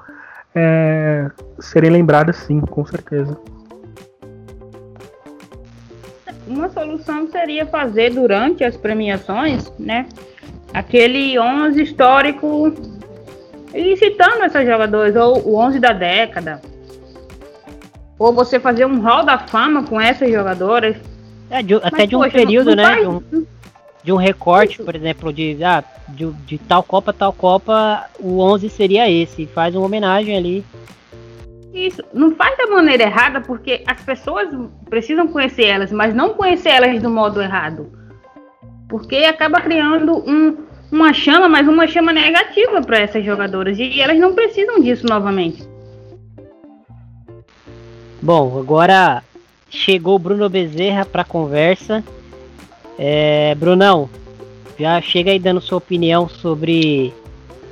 [0.55, 3.39] é, serem lembradas sim, com certeza.
[6.47, 10.07] Uma solução seria fazer durante as premiações, né?
[10.75, 12.75] Aquele 11 histórico
[13.73, 16.61] e citando essas jogadoras, ou o 11 da década,
[18.23, 20.97] ou você fazer um hall da fama com essas jogadoras.
[21.51, 22.97] É, de, até Mas, de um poxa, período, né?
[22.97, 23.47] De um,
[24.05, 24.85] de um, recorte, Isso.
[24.85, 29.47] por exemplo, de, ah, de, de, tal Copa, tal Copa, o 11 seria esse.
[29.47, 30.65] Faz uma homenagem ali.
[31.75, 34.49] Isso, não faz da maneira errada, porque as pessoas
[34.89, 37.91] precisam conhecer elas, mas não conhecer elas do modo errado.
[38.89, 40.59] Porque acaba criando um,
[40.91, 43.79] uma chama, mas uma chama negativa para essas jogadoras.
[43.79, 45.72] E elas não precisam disso novamente.
[48.23, 49.25] Bom, agora
[49.69, 52.05] chegou o Bruno Bezerra para conversa.
[52.97, 54.09] É, Brunão,
[54.79, 57.13] já chega aí dando sua opinião sobre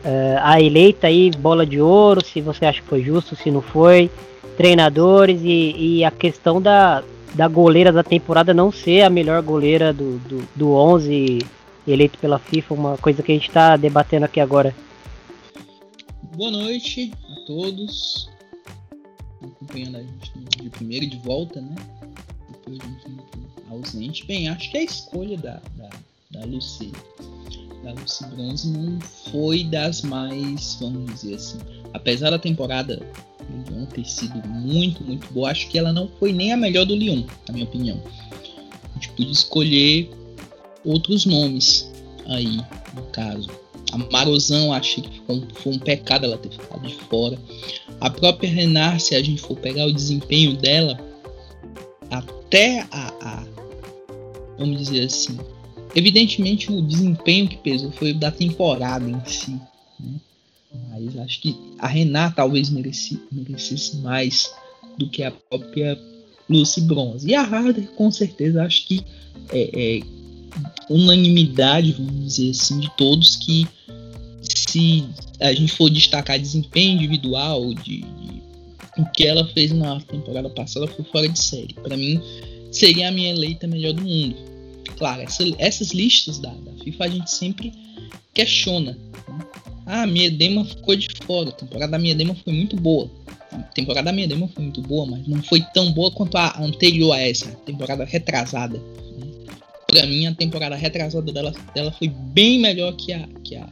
[0.05, 3.63] uh, a eleita aí, bola de ouro, se você acha que foi justo, se não
[3.63, 4.11] foi,
[4.57, 9.93] treinadores e, e a questão da, da goleira da temporada não ser a melhor goleira
[9.93, 11.47] do, do, do 11
[11.87, 14.75] eleito pela FIFA, uma coisa que a gente está debatendo aqui agora.
[16.37, 18.40] Boa noite a todos
[19.71, 21.75] acompanhando a gente de primeiro de volta, né?
[22.51, 24.27] Depois de um tempo ausente.
[24.27, 25.91] Bem, acho que a escolha da, da,
[26.33, 26.93] da Lucy,
[27.85, 31.59] da Lucy Bronze não foi das mais, vamos dizer assim,
[31.95, 36.33] apesar da temporada do Lyon ter sido muito, muito boa, acho que ela não foi
[36.33, 38.03] nem a melhor do Lyon, na minha opinião.
[38.91, 40.11] A gente podia escolher
[40.85, 41.91] outros nomes
[42.27, 42.57] aí,
[42.95, 43.49] no caso.
[43.93, 47.39] A Marozão achei que foi um, foi um pecado ela ter ficado de fora.
[48.01, 50.99] A própria Renard, se a gente for pegar o desempenho dela,
[52.11, 53.47] até a, a
[54.59, 55.39] vamos dizer assim,
[55.95, 59.59] evidentemente o desempenho que pesou foi da temporada em si,
[59.99, 60.21] né?
[60.91, 64.53] mas acho que a Renata talvez merecesse, merecesse mais
[64.99, 65.99] do que a própria
[66.49, 67.29] Lucy Bronze.
[67.29, 69.05] E a Harder, com certeza, acho que
[69.51, 70.01] é, é
[70.89, 73.67] unanimidade, vamos dizer assim, de todos que
[74.43, 75.05] se
[75.41, 78.41] a gente for destacar desempenho individual, de, de
[78.99, 81.75] o que ela fez na temporada passada foi fora de série.
[81.75, 82.21] Para mim,
[82.71, 84.37] seria a minha eleita melhor do mundo.
[84.97, 87.73] Claro, essa, essas listas da, da, FIFA a gente sempre
[88.35, 88.93] questiona.
[88.93, 89.47] Né?
[89.87, 91.51] Ah, a Miedema ficou de fora.
[91.51, 93.11] A temporada da Miedema foi muito boa.
[93.53, 97.13] A temporada da Miedema foi muito boa, mas não foi tão boa quanto a anterior
[97.13, 98.79] a essa, a temporada retrasada.
[98.79, 99.27] Né?
[99.91, 103.69] Para mim, a temporada retrasada dela, dela foi bem melhor que a, que a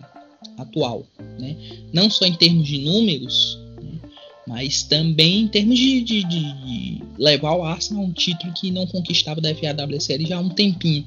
[0.59, 1.07] atual,
[1.39, 1.57] né?
[1.93, 3.99] Não só em termos de números, né?
[4.47, 9.41] mas também em termos de, de, de, levar o Arsenal um título que não conquistava
[9.41, 11.07] da FAWSL já há um tempinho.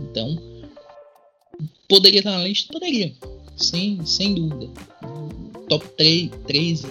[0.00, 0.36] Então,
[1.88, 2.72] poderia estar na lista?
[2.72, 3.12] Poderia,
[3.56, 4.68] sem, sem dúvida.
[5.68, 6.90] Top 3, 3 aí.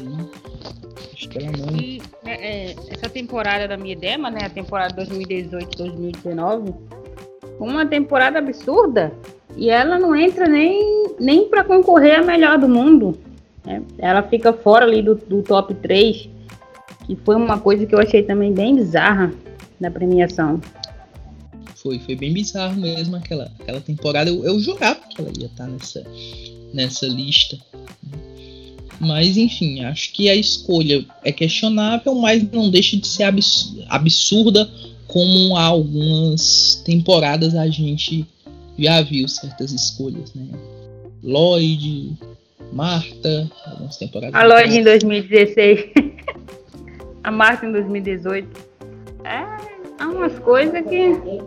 [1.14, 1.76] Acho que não.
[1.76, 4.46] E, é, é, essa temporada da Miedema, né?
[4.46, 6.74] A temporada 2018-2019,
[7.60, 9.12] uma temporada absurda
[9.56, 13.18] e ela não entra nem, nem para concorrer a melhor do mundo.
[13.66, 13.82] Né?
[13.98, 16.30] Ela fica fora ali do, do top 3,
[17.06, 19.34] que foi uma coisa que eu achei também bem bizarra
[19.80, 20.62] na premiação.
[21.76, 24.30] foi, foi bem bizarro mesmo aquela, aquela temporada.
[24.30, 26.04] Eu, eu jurava que ela ia estar nessa,
[26.74, 27.58] nessa lista.
[29.00, 33.24] Mas enfim, acho que a escolha é questionável, mas não deixa de ser
[33.88, 34.70] absurda
[35.10, 38.28] como há algumas temporadas a gente
[38.78, 40.48] já viu certas escolhas, né?
[41.24, 42.16] Lloyd,
[42.72, 44.36] Marta, algumas temporadas.
[44.36, 45.90] A Lloyd em 2016.
[47.24, 48.48] a Marta em 2018.
[49.24, 49.46] É,
[50.00, 51.42] há umas coisas que.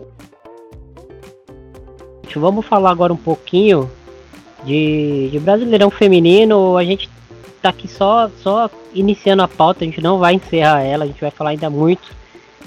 [2.35, 3.89] Vamos falar agora um pouquinho
[4.65, 6.75] de, de Brasileirão Feminino.
[6.77, 7.09] A gente
[7.61, 11.21] tá aqui só, só iniciando a pauta, a gente não vai encerrar ela, a gente
[11.21, 12.22] vai falar ainda muito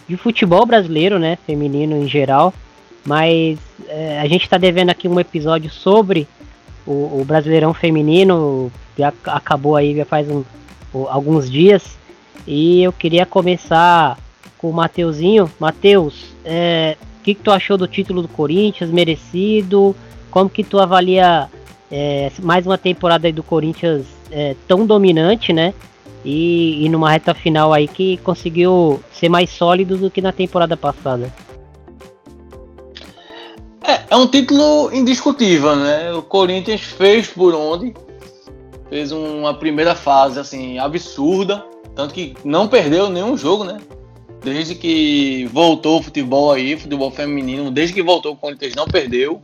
[0.09, 1.39] de futebol brasileiro, né?
[1.47, 2.53] Feminino em geral.
[3.05, 6.27] Mas é, a gente está devendo aqui um episódio sobre
[6.87, 10.45] o, o Brasileirão Feminino, que acabou aí já faz um,
[11.09, 11.97] alguns dias.
[12.47, 14.19] E eu queria começar
[14.59, 15.51] com o Mateuzinho.
[15.59, 18.91] Mateus, é, o que, que tu achou do título do Corinthians?
[18.91, 19.95] Merecido?
[20.31, 21.49] Como que tu avalia
[21.91, 25.75] é, mais uma temporada do Corinthians é, tão dominante, né?
[26.27, 30.77] E, e numa reta final aí que conseguiu ser mais sólido do que na temporada
[30.77, 31.33] passada.
[33.81, 36.13] É, é um título indiscutível, né?
[36.13, 37.95] O Corinthians fez por onde,
[38.91, 43.81] fez uma primeira fase assim absurda, tanto que não perdeu nenhum jogo, né?
[44.43, 49.41] Desde que voltou o futebol aí, futebol feminino, desde que voltou o Corinthians não perdeu.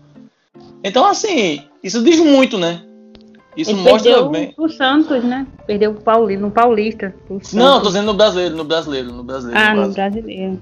[0.83, 2.83] Então assim, isso diz muito, né?
[3.57, 4.55] Isso Ele mostra perdeu bem.
[4.57, 5.47] O Santos, né?
[5.67, 7.15] Perdeu o Paulista, no Paulista.
[7.53, 9.61] Não, tô dizendo no brasileiro, no brasileiro, no brasileiro.
[9.61, 10.61] Ah, no brasileiro.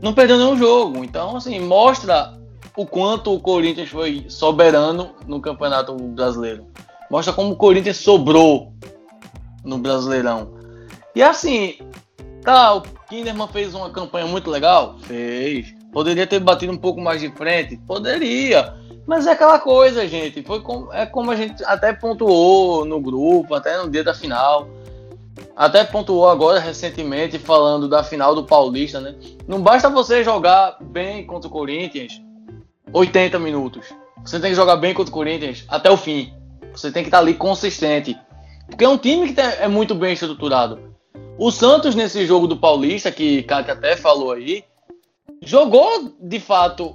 [0.00, 1.04] Não perdeu nenhum jogo.
[1.04, 2.38] Então, assim, mostra
[2.76, 6.66] o quanto o Corinthians foi soberano no Campeonato Brasileiro.
[7.10, 8.72] Mostra como o Corinthians sobrou
[9.64, 10.54] no Brasileirão.
[11.14, 11.76] E assim,
[12.42, 14.96] tá, o Kinderman fez uma campanha muito legal?
[15.00, 15.74] Fez.
[15.92, 17.76] Poderia ter batido um pouco mais de frente?
[17.86, 18.74] Poderia.
[19.06, 20.42] Mas é aquela coisa, gente.
[20.42, 24.68] Foi é como a gente até pontuou no grupo, até no dia da final.
[25.56, 29.14] Até pontuou agora recentemente falando da final do Paulista, né?
[29.46, 32.20] Não basta você jogar bem contra o Corinthians
[32.92, 33.86] 80 minutos.
[34.24, 36.32] Você tem que jogar bem contra o Corinthians até o fim.
[36.72, 38.16] Você tem que estar ali consistente.
[38.66, 40.78] Porque é um time que é muito bem estruturado.
[41.38, 44.62] O Santos, nesse jogo do Paulista, que Kaka até falou aí,
[45.42, 46.94] jogou de fato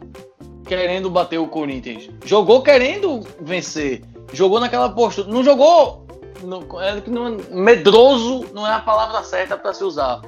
[0.66, 2.10] querendo bater o Corinthians.
[2.26, 4.04] Jogou querendo vencer.
[4.34, 5.28] Jogou naquela postura.
[5.28, 6.06] Não jogou.
[6.44, 10.22] Não, é, não, medroso não é a palavra certa para se usar.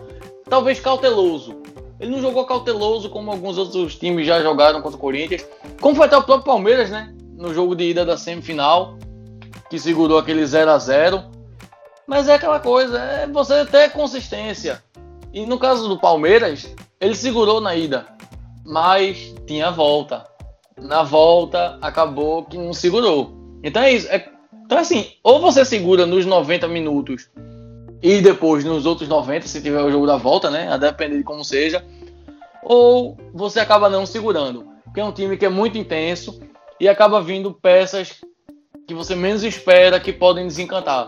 [0.49, 1.57] Talvez cauteloso.
[1.99, 5.45] Ele não jogou cauteloso como alguns outros times já jogaram contra o Corinthians.
[5.81, 7.13] Como foi até o próprio Palmeiras, né?
[7.35, 8.97] No jogo de ida da semifinal,
[9.69, 11.23] que segurou aquele 0 a 0
[12.07, 14.81] Mas é aquela coisa, é você ter consistência.
[15.33, 18.07] E no caso do Palmeiras, ele segurou na ida,
[18.67, 20.27] mas tinha volta.
[20.77, 23.31] Na volta, acabou que não segurou.
[23.63, 24.07] Então é isso.
[24.09, 24.29] É,
[24.65, 27.29] então, assim, ou você segura nos 90 minutos
[28.03, 30.71] e depois nos outros 90, se tiver o jogo da volta, né?
[30.71, 31.83] A depender de como seja.
[32.61, 34.67] Ou você acaba não segurando.
[34.83, 36.39] Porque é um time que é muito intenso
[36.79, 38.21] e acaba vindo peças
[38.85, 41.07] que você menos espera que podem desencantar.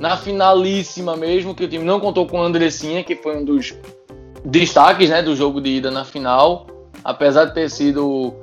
[0.00, 3.74] Na finalíssima mesmo, que o time não contou com o Andressinha, que foi um dos
[4.48, 6.66] destaques né, do jogo de ida na final.
[7.04, 8.34] Apesar de ter sido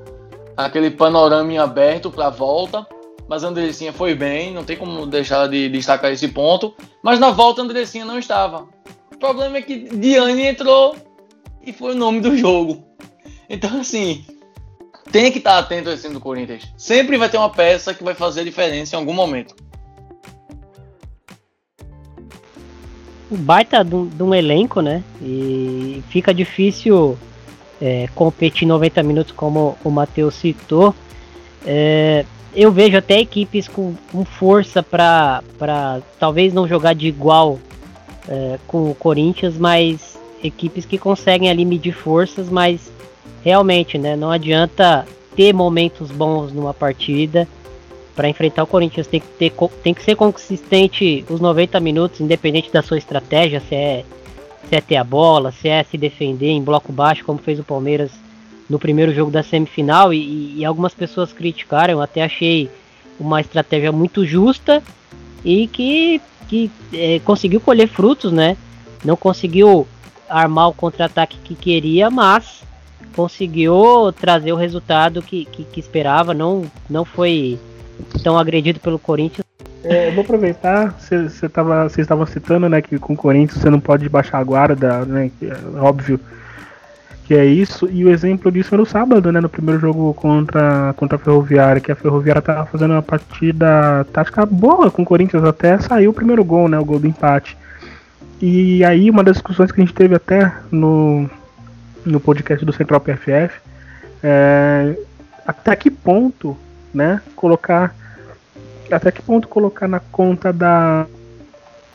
[0.56, 2.88] aquele panorama em aberto para a volta
[3.28, 6.76] mas a Andressinha foi bem, não tem como deixar de destacar esse ponto.
[7.02, 8.68] Mas na volta a Andressinha não estava.
[9.14, 10.96] O problema é que Diane entrou
[11.66, 12.84] e foi o nome do jogo.
[13.50, 14.26] Então, assim,
[15.12, 16.72] tem que estar atento ao time do Corinthians.
[16.78, 19.56] Sempre vai ter uma peça que vai fazer diferença em algum momento.
[23.36, 25.04] Um baita de um, elenco, né?
[25.22, 27.18] E fica difícil
[27.82, 30.96] é, competir 90 minutos, como o Matheus citou.
[31.66, 35.42] É, eu vejo até equipes com, com força para
[36.18, 37.60] talvez não jogar de igual
[38.30, 42.90] é, com o Corinthians, mas equipes que conseguem ali medir forças, mas
[43.44, 47.46] realmente, né, não adianta ter momentos bons numa partida
[48.16, 52.72] para enfrentar o Corinthians, tem que, ter, tem que ser consistente os 90 minutos, independente
[52.72, 54.06] da sua estratégia, se é,
[54.70, 57.64] se é ter a bola, se é se defender em bloco baixo, como fez o
[57.64, 58.12] Palmeiras
[58.70, 62.70] no primeiro jogo da semifinal e, e algumas pessoas criticaram, até achei
[63.20, 64.82] uma estratégia muito justa
[65.44, 68.58] e que, que é, conseguiu colher frutos, né?
[69.04, 69.88] Não conseguiu
[70.28, 72.64] armar o contra-ataque que queria, mas
[73.16, 77.60] conseguiu trazer o resultado que, que, que, esperava, não, não foi
[78.24, 79.46] tão agredido pelo Corinthians.
[79.84, 81.44] É, vou aproveitar, vocês
[81.98, 85.30] estavam citando né, que com o Corinthians você não pode baixar a guarda, né?
[85.42, 86.20] É óbvio
[87.26, 90.94] que é isso, e o exemplo disso foi no sábado, né, no primeiro jogo contra,
[90.96, 95.44] contra a Ferroviária, que a Ferroviária tava fazendo uma partida tática boa com o Corinthians,
[95.44, 97.58] até saiu o primeiro gol, né, o gol do empate.
[98.40, 101.28] E aí uma das discussões que a gente teve até no,
[102.06, 103.60] no podcast do Central PFF,
[104.22, 104.96] é,
[105.48, 106.56] até que ponto,
[106.96, 107.94] né, colocar
[108.90, 111.06] até que ponto colocar na conta da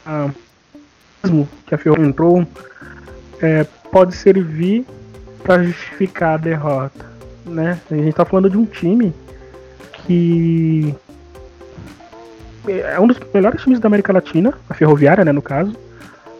[0.05, 0.29] a,
[1.67, 2.47] que a Ferroviária entrou
[3.41, 4.85] é, pode servir
[5.43, 7.07] para justificar a derrota,
[7.47, 7.81] né?
[7.91, 9.15] A gente tá falando de um time
[9.93, 10.95] que
[12.69, 15.75] é um dos melhores times da América Latina, a Ferroviária, né, no caso.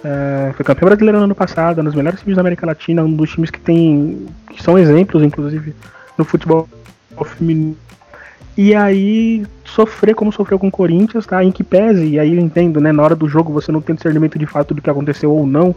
[0.05, 3.13] É, foi campeão brasileiro no ano passado, um dos melhores times da América Latina, um
[3.13, 5.75] dos times que tem que são exemplos, inclusive,
[6.19, 6.69] no futebol
[7.25, 7.77] feminino.
[8.57, 11.43] E aí sofrer como sofreu com o Corinthians, tá?
[11.43, 12.93] Em que pese, e aí eu entendo, né?
[12.93, 15.75] Na hora do jogo você não tem discernimento de fato do que aconteceu ou não,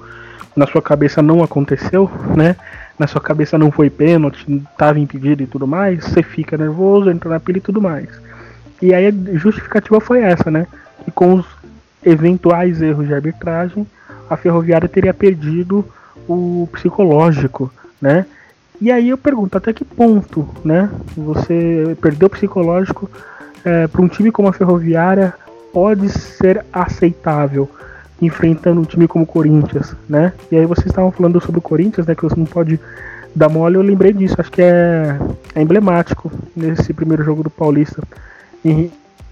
[0.56, 2.56] na sua cabeça não aconteceu, né?
[2.97, 7.30] Na sua cabeça não foi pênalti, estava impedido e tudo mais, você fica nervoso, entra
[7.30, 8.10] na pilha e tudo mais.
[8.82, 10.67] E aí a justificativa foi essa, né?
[11.06, 11.45] Que com os
[12.04, 13.88] eventuais erros de arbitragem,
[14.30, 15.86] a Ferroviária teria perdido
[16.28, 17.71] o psicológico,
[18.02, 18.26] né?
[18.81, 20.89] E aí eu pergunto, até que ponto, né?
[21.15, 23.09] Você perdeu o psicológico
[23.63, 25.33] é, para um time como a Ferroviária
[25.71, 27.69] pode ser aceitável?
[28.25, 30.33] enfrentando um time como o Corinthians, né?
[30.51, 32.15] E aí vocês estavam falando sobre o Corinthians, né?
[32.15, 32.79] Que você não pode
[33.36, 35.17] dar mole, eu lembrei disso, acho que é,
[35.55, 38.01] é emblemático nesse primeiro jogo do Paulista.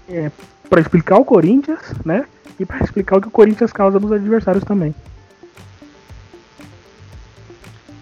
[0.08, 0.30] é,
[0.68, 2.24] para explicar o Corinthians, né?
[2.58, 4.94] E para explicar o que o Corinthians causa nos adversários também.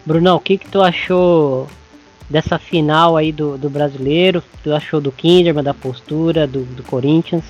[0.05, 1.69] Brunão, o que, que tu achou
[2.29, 4.43] dessa final aí do, do brasileiro?
[4.63, 7.45] Tu achou do Kinderman, da postura do, do Corinthians?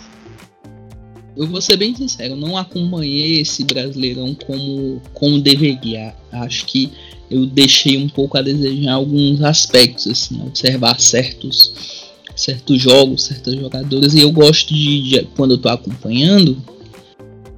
[1.41, 6.15] eu vou ser bem sincero, não acompanhei esse Brasileirão como, como deveria.
[6.31, 6.91] Acho que
[7.31, 14.15] eu deixei um pouco a desejar alguns aspectos, assim, observar certos, certos jogos, certas jogadoras,
[14.15, 16.61] e eu gosto de, de quando eu tô acompanhando,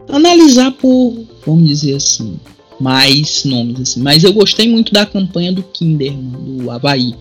[0.09, 2.39] analisar por, vamos dizer assim,
[2.83, 4.01] mais nomes, assim.
[4.01, 7.15] Mas eu gostei muito da campanha do Kinderman, do Havaí.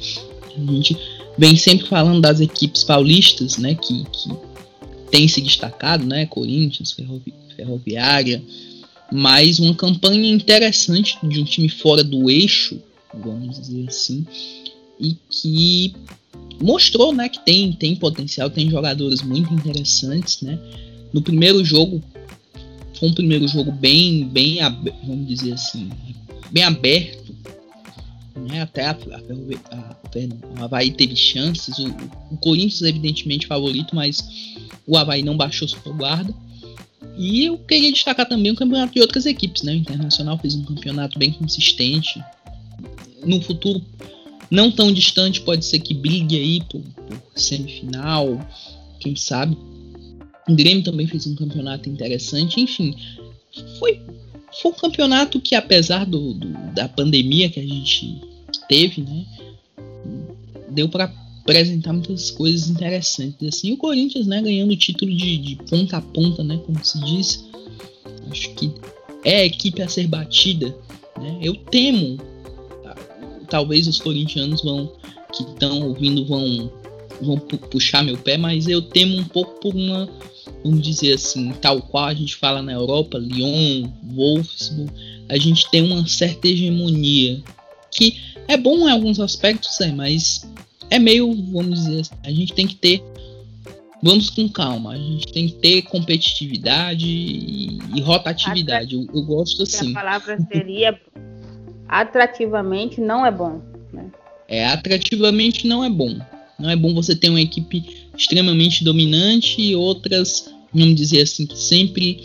[0.58, 0.97] A gente
[1.38, 4.30] vem sempre falando das equipes paulistas, né, que, que
[5.12, 6.26] tem se destacado, né?
[6.26, 8.41] Corinthians, Ferrovi Ferroviária,
[9.12, 12.82] mas uma campanha interessante de um time fora do eixo,
[13.13, 14.26] vamos dizer assim,
[15.00, 15.93] e que
[16.60, 20.58] mostrou, né, que tem tem potencial, tem jogadores muito interessantes, né?
[21.13, 22.02] No primeiro jogo
[23.02, 24.60] foi um primeiro jogo bem bem
[25.04, 25.90] vamos dizer assim,
[26.52, 27.36] bem aberto,
[28.36, 28.62] né?
[28.62, 29.98] Até a, a,
[30.60, 31.88] a Havaí teve chances, o,
[32.30, 34.24] o Corinthians evidentemente favorito, mas
[34.86, 36.32] o Havaí não baixou sua guarda.
[37.18, 39.74] E eu queria destacar também o campeonato de outras equipes, né?
[39.74, 42.24] O Internacional fez um campeonato bem consistente.
[43.26, 43.84] No futuro
[44.50, 48.40] não tão distante, pode ser que brigue aí por, por semifinal,
[49.00, 49.58] quem sabe.
[50.47, 52.95] O Grêmio também fez um campeonato interessante, enfim.
[53.80, 53.99] Foi,
[54.62, 58.21] foi um campeonato que, apesar do, do da pandemia que a gente
[58.67, 59.25] teve, né?
[60.69, 63.47] Deu para apresentar muitas coisas interessantes.
[63.47, 66.99] Assim, o Corinthians, né, ganhando o título de, de ponta a ponta, né, como se
[67.01, 67.45] diz.
[68.30, 68.71] Acho que
[69.23, 70.75] é a equipe a ser batida.
[71.19, 71.39] Né?
[71.41, 72.17] Eu temo,
[73.49, 74.91] talvez os corintianos vão
[75.34, 76.71] que estão ouvindo vão
[77.21, 80.10] vão puxar meu pé, mas eu temo um pouco por uma,
[80.64, 84.92] vamos dizer assim, tal qual a gente fala na Europa, Lyon, Wolfsburg,
[85.30, 87.42] a gente tem uma certa hegemonia
[87.90, 90.50] que é bom em alguns aspectos, é, mas
[90.90, 93.04] é meio, vamos dizer, assim, a gente tem que ter.
[94.04, 98.96] Vamos com calma, a gente tem que ter competitividade e, e rotatividade.
[98.96, 99.92] Eu, eu, gosto assim.
[99.92, 101.00] A palavra seria
[101.88, 103.62] atrativamente não é bom.
[103.94, 104.06] Né?
[104.48, 106.20] É, atrativamente não é bom.
[106.58, 111.58] Não é bom você ter uma equipe extremamente dominante e outras, vamos dizer assim, que
[111.58, 112.24] sempre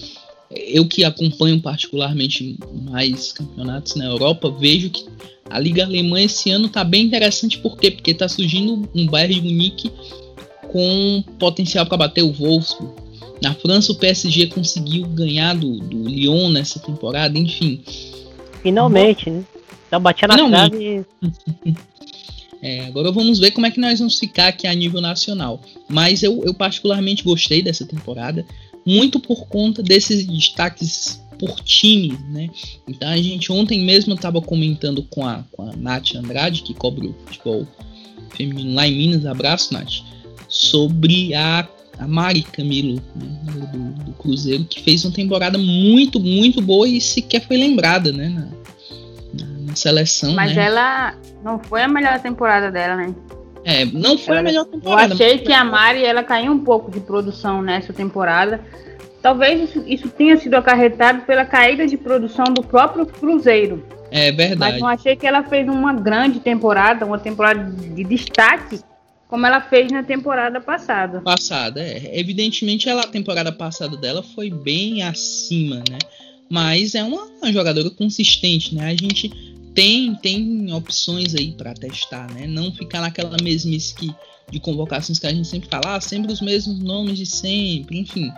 [0.51, 5.07] eu que acompanho particularmente mais campeonatos na Europa, vejo que
[5.49, 7.91] a Liga Alemã esse ano tá bem interessante, por quê?
[7.91, 9.91] Porque tá surgindo um Bayern de Munique
[10.71, 12.93] com potencial para bater o Wolfsburg.
[13.43, 17.83] Na França, o PSG conseguiu ganhar do, do Lyon nessa temporada, enfim.
[18.63, 19.45] Finalmente, né?
[19.91, 21.05] Tá batendo na trave.
[22.67, 25.63] É, agora vamos ver como é que nós vamos ficar aqui a nível nacional.
[25.89, 28.45] Mas eu, eu particularmente gostei dessa temporada,
[28.85, 32.51] muito por conta desses destaques por time, né?
[32.89, 37.07] Então a gente ontem mesmo estava comentando com a, com a Nath Andrade, que cobre
[37.07, 37.65] o futebol
[38.31, 40.01] feminino lá em Minas, abraço Nath,
[40.49, 41.69] sobre a,
[42.01, 47.01] a Mari Camilo, né, do, do, Cruzeiro, que fez uma temporada muito, muito boa e
[47.01, 48.29] sequer foi lembrada, né?
[48.29, 48.66] Na,
[49.79, 50.65] seleção, Mas né?
[50.67, 53.15] ela não foi a melhor temporada dela, né?
[53.65, 55.15] É, não foi a Ela- melhor Eu temporada.
[55.15, 58.61] achei que a Mari ela caiu um pouco de produção nessa temporada.
[59.21, 63.85] Talvez isso, isso tenha sido acarretado pela caída de produção do próprio Cruzeiro.
[64.09, 64.79] É Mas verdade.
[64.79, 68.79] não achei que ela fez uma grande temporada, uma temporada de destaque,
[69.27, 71.21] como ela fez na temporada passada.
[71.23, 72.17] Passada, é.
[72.21, 75.99] Evidentemente, ela, a temporada passada dela foi bem acima, né?
[76.49, 78.87] Mas é uma, uma jogadora consistente, né?
[78.91, 82.47] A gente tem, tem opções aí pra testar, né?
[82.47, 84.13] Não ficar naquela mesmice que,
[84.51, 88.33] de convocações que a gente sempre fala, ah, sempre os mesmos nomes de sempre, enfim.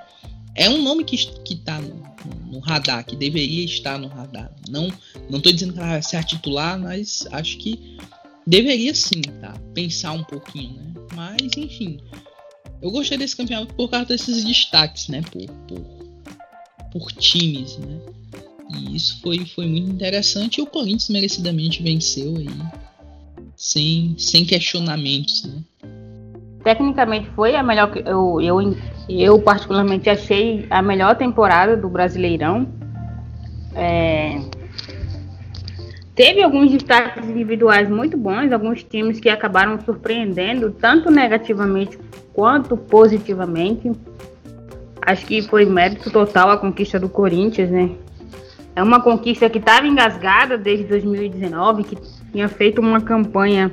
[0.57, 2.03] É um nome que, que tá no,
[2.51, 4.53] no radar, que deveria estar no radar.
[4.69, 4.89] Não,
[5.31, 7.97] não tô dizendo que ela vai ser a titular, mas acho que
[8.45, 9.55] deveria sim, tá?
[9.73, 10.93] Pensar um pouquinho, né?
[11.15, 12.01] Mas, enfim.
[12.83, 15.23] Eu gostei desse campeonato por causa desses destaques, né?
[15.23, 18.01] Por, por, por times, né?
[18.71, 20.59] E isso foi, foi muito interessante.
[20.59, 22.49] E o Corinthians merecidamente venceu aí.
[23.57, 25.63] Sem, sem questionamentos, né?
[26.63, 28.77] Tecnicamente foi a melhor que eu, eu,
[29.09, 32.69] eu particularmente achei a melhor temporada do Brasileirão.
[33.75, 34.41] É,
[36.19, 41.97] Teve alguns destaques individuais muito bons, alguns times que acabaram surpreendendo, tanto negativamente
[42.33, 43.93] quanto positivamente.
[45.01, 47.91] Acho que foi mérito total a conquista do Corinthians, né?
[48.75, 51.99] É uma conquista que estava engasgada desde 2019, que
[52.33, 53.73] tinha feito uma campanha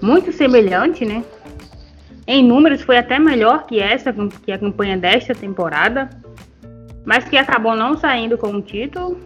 [0.00, 1.22] muito semelhante, né?
[2.26, 4.12] Em números foi até melhor que essa,
[4.44, 6.08] que a campanha desta temporada,
[7.04, 9.20] mas que acabou não saindo com o título.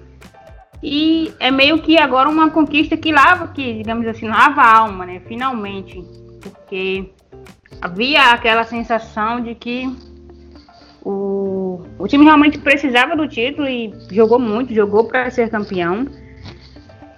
[0.82, 5.07] E é meio que agora uma conquista que lava, que digamos assim, lava a alma,
[5.07, 5.20] né?
[5.26, 6.02] Finalmente,
[6.42, 7.11] porque
[7.80, 9.86] havia aquela sensação de que
[11.05, 16.07] o, o time realmente precisava do título e jogou muito, jogou para ser campeão.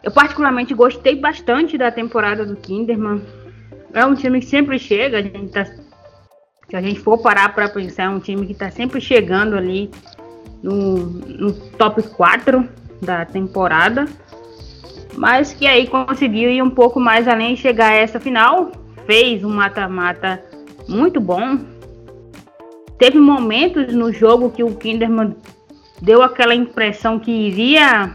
[0.03, 3.23] Eu particularmente gostei bastante da temporada do Kinderman.
[3.93, 7.69] É um time que sempre chega, a gente tá, se a gente for parar para
[7.69, 9.91] pensar, é um time que está sempre chegando ali
[10.63, 12.69] no, no top 4
[13.01, 14.07] da temporada,
[15.17, 18.73] mas que aí conseguiu ir um pouco mais além chegar a essa final.
[19.07, 20.43] Fez um mata-mata
[20.89, 21.76] muito bom.
[22.99, 25.37] Teve momentos no jogo que o Kinderman
[26.01, 28.15] deu aquela impressão que iria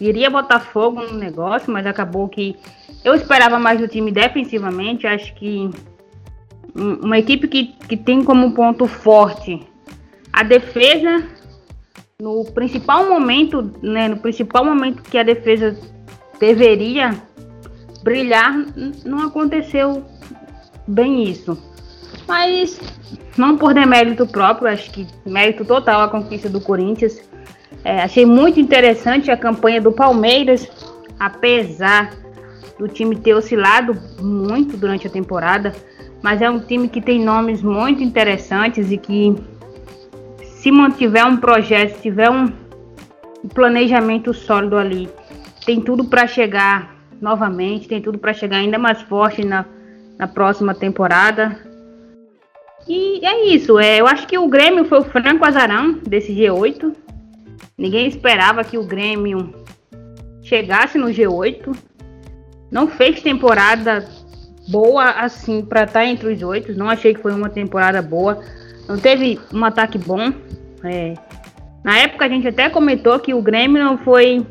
[0.00, 2.56] iria botar fogo no negócio, mas acabou que
[3.04, 5.06] eu esperava mais do time defensivamente.
[5.06, 5.70] Acho que
[6.74, 9.60] uma equipe que, que tem como ponto forte
[10.32, 11.24] a defesa
[12.20, 15.78] no principal momento, né, no principal momento que a defesa
[16.40, 17.14] deveria
[18.02, 18.52] brilhar,
[19.04, 20.04] não aconteceu
[20.86, 21.56] bem isso.
[22.26, 22.80] Mas
[23.36, 27.20] não por demérito próprio, acho que mérito total a conquista do Corinthians.
[27.84, 30.68] É, achei muito interessante a campanha do Palmeiras,
[31.18, 32.10] apesar
[32.78, 35.74] do time ter oscilado muito durante a temporada,
[36.22, 39.36] mas é um time que tem nomes muito interessantes e que
[40.42, 42.50] se mantiver um projeto, se tiver um,
[43.52, 45.08] planejamento sólido ali,
[45.66, 49.66] tem tudo para chegar novamente, tem tudo para chegar ainda mais forte na,
[50.18, 51.58] na próxima temporada.
[52.86, 56.94] E é isso, é, eu acho que o Grêmio foi o franco azarão desse G8.
[57.78, 59.54] Ninguém esperava que o Grêmio
[60.42, 61.74] chegasse no G8.
[62.70, 64.06] Não fez temporada
[64.68, 66.74] boa assim para estar entre os oito.
[66.74, 68.40] Não achei que foi uma temporada boa.
[68.88, 70.32] Não teve um ataque bom.
[70.82, 71.14] É.
[71.82, 74.46] Na época a gente até comentou que o Grêmio não foi.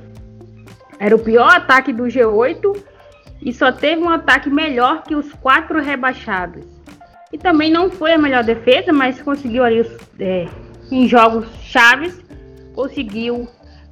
[1.00, 2.78] Era o pior ataque do G8
[3.42, 6.73] e só teve um ataque melhor que os quatro rebaixados.
[7.34, 9.84] E também não foi a melhor defesa, mas conseguiu ali
[10.20, 10.48] é,
[10.92, 12.24] em jogos chaves,
[12.76, 13.48] conseguiu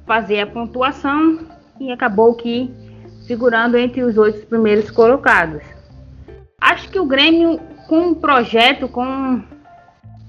[0.06, 1.40] fazer a pontuação
[1.80, 2.70] e acabou que
[3.26, 5.60] figurando entre os oito primeiros colocados.
[6.60, 9.42] Acho que o Grêmio com um projeto com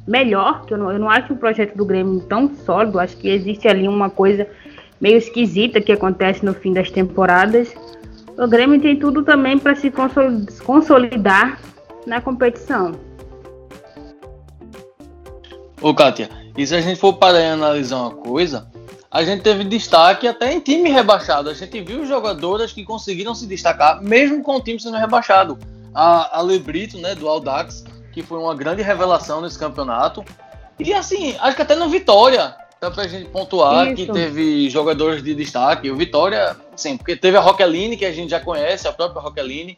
[0.07, 3.29] melhor, que eu não, eu não acho o projeto do Grêmio tão sólido, acho que
[3.29, 4.47] existe ali uma coisa
[4.99, 7.75] meio esquisita que acontece no fim das temporadas.
[8.35, 9.93] O Grêmio tem tudo também para se
[10.65, 11.59] consolidar
[12.05, 12.93] na competição.
[15.81, 18.71] Ô, Kátia, e se a gente for parar e analisar uma coisa,
[19.11, 21.49] a gente teve destaque até em time rebaixado.
[21.49, 25.57] A gente viu jogadoras que conseguiram se destacar, mesmo com o time sendo rebaixado.
[25.93, 30.23] A, a Lebrito, né, do Aldax, que foi uma grande revelação nesse campeonato.
[30.79, 33.95] E assim, acho que até no Vitória, dá pra gente pontuar Isso.
[33.95, 35.89] que teve jogadores de destaque.
[35.91, 39.77] O Vitória, sim, porque teve a Roqueline, que a gente já conhece, a própria Roqueline.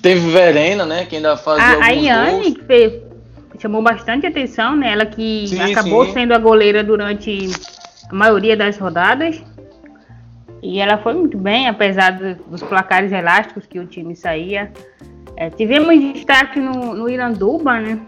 [0.00, 2.54] Teve Verena, né, que ainda fazia A, gols.
[2.54, 3.02] que fez-
[3.58, 4.92] chamou bastante atenção, né?
[4.92, 6.12] Ela que Sim, acabou sim.
[6.12, 7.48] sendo a goleira durante
[8.10, 9.42] a maioria das rodadas.
[10.62, 14.70] E ela foi muito bem, apesar do, dos placares elásticos que o time saía.
[15.36, 17.98] É, tivemos destaque no, no Iranduba, né?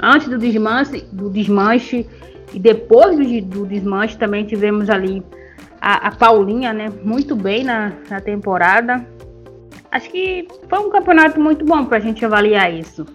[0.00, 2.06] Antes do desmanche, do desmanche
[2.52, 5.22] e depois do, do desmanche também tivemos ali
[5.80, 6.92] a, a Paulinha, né?
[7.02, 9.04] Muito bem na, na temporada.
[9.90, 13.06] Acho que foi um campeonato muito bom para a gente avaliar isso.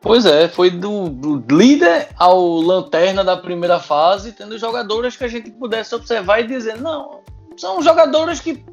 [0.00, 5.28] Pois é, foi do, do, líder ao lanterna da primeira fase, tendo jogadoras que a
[5.28, 7.20] gente pudesse observar e dizer, não,
[7.56, 8.64] são jogadoras que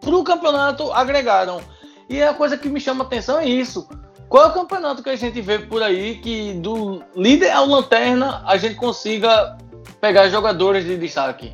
[0.00, 1.60] para o campeonato agregaram.
[2.08, 3.86] E a coisa que me chama atenção é isso.
[4.30, 8.42] Qual é o campeonato que a gente vê por aí que do líder ao lanterna
[8.46, 9.58] a gente consiga
[10.00, 11.52] pegar jogadoras de destaque?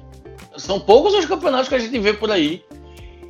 [0.57, 2.65] São poucos os campeonatos que a gente vê por aí.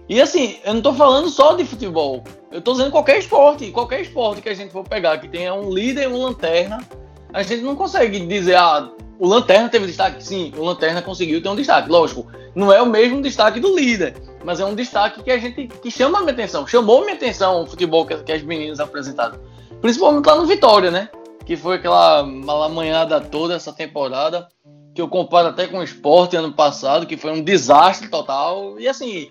[0.09, 2.25] E assim, eu não estou falando só de futebol.
[2.51, 3.71] Eu estou dizendo qualquer esporte.
[3.71, 6.79] Qualquer esporte que a gente for pegar que tenha um líder e um lanterna,
[7.33, 10.23] a gente não consegue dizer, ah, o Lanterna teve destaque?
[10.23, 11.91] Sim, o Lanterna conseguiu ter um destaque.
[11.91, 15.67] Lógico, não é o mesmo destaque do líder, mas é um destaque que a gente
[15.67, 16.67] que chama a minha atenção.
[16.67, 19.39] Chamou minha atenção o futebol que, que as meninas apresentaram.
[19.81, 21.09] Principalmente lá no Vitória, né?
[21.45, 24.49] Que foi aquela malamanhada toda essa temporada,
[24.95, 28.79] que eu comparo até com o esporte ano passado, que foi um desastre total.
[28.79, 29.31] E assim,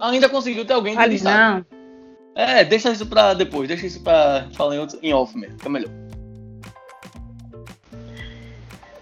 [0.00, 1.24] ainda conseguiu ter alguém destaque.
[1.24, 1.78] Não.
[2.34, 5.68] É, deixa isso pra depois, deixa isso pra falar em, outro, em off mesmo, fica
[5.68, 5.90] melhor.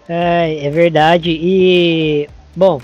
[0.09, 1.29] É, é verdade.
[1.31, 2.81] E, bom,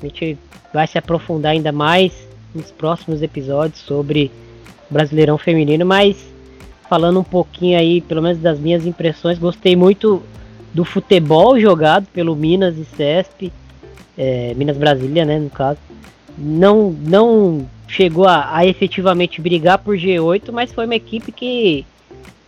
[0.00, 0.38] a gente
[0.72, 2.12] vai se aprofundar ainda mais
[2.54, 4.30] nos próximos episódios sobre
[4.88, 6.16] Brasileirão Feminino, mas
[6.88, 10.22] falando um pouquinho aí, pelo menos das minhas impressões, gostei muito
[10.72, 13.52] do futebol jogado pelo Minas e CESP,
[14.16, 15.78] é, Minas Brasília, né, no caso.
[16.36, 21.86] Não, não chegou a, a efetivamente brigar por G8, mas foi uma equipe que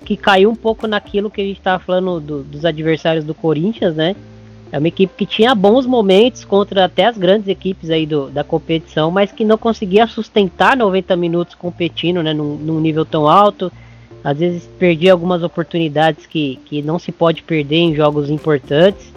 [0.05, 3.95] que caiu um pouco naquilo que a gente estava falando do, dos adversários do Corinthians,
[3.95, 4.17] né?
[4.71, 8.45] É uma equipe que tinha bons momentos contra até as grandes equipes aí do, da
[8.45, 13.73] competição, mas que não conseguia sustentar 90 minutos competindo né, num, num nível tão alto.
[14.23, 19.13] Às vezes perdia algumas oportunidades que, que não se pode perder em jogos importantes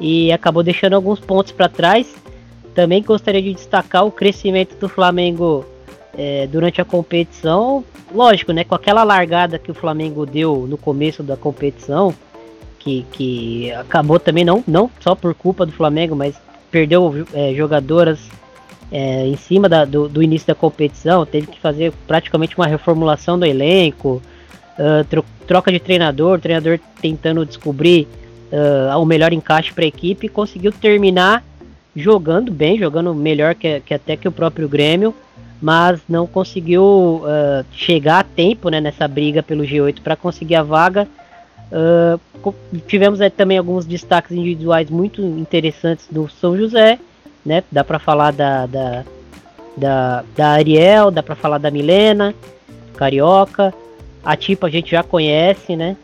[0.00, 2.14] e acabou deixando alguns pontos para trás.
[2.74, 5.64] Também gostaria de destacar o crescimento do Flamengo
[6.16, 7.84] é, durante a competição.
[8.12, 8.64] Lógico, né?
[8.64, 12.14] Com aquela largada que o Flamengo deu no começo da competição,
[12.78, 16.34] que, que acabou também não, não só por culpa do Flamengo, mas
[16.70, 18.18] perdeu é, jogadoras
[18.90, 23.38] é, em cima da, do, do, início da competição, teve que fazer praticamente uma reformulação
[23.38, 24.22] do elenco,
[24.78, 28.06] uh, tro, troca de treinador, treinador tentando descobrir
[28.52, 31.42] uh, o melhor encaixe para a equipe, conseguiu terminar
[31.94, 35.14] jogando bem, jogando melhor que, que até que o próprio Grêmio,
[35.60, 36.82] mas não conseguiu
[37.22, 41.08] uh, chegar a tempo né, nessa briga pelo G8 para conseguir a vaga.
[41.72, 42.54] Uh,
[42.86, 46.98] tivemos também alguns destaques individuais muito interessantes do São José,
[47.44, 47.62] né?
[47.70, 49.04] Dá para falar da, da,
[49.76, 52.34] da, da, Ariel, dá para falar da Milena,
[52.96, 53.72] Carioca.
[54.22, 55.96] A Tipo a gente já conhece, né?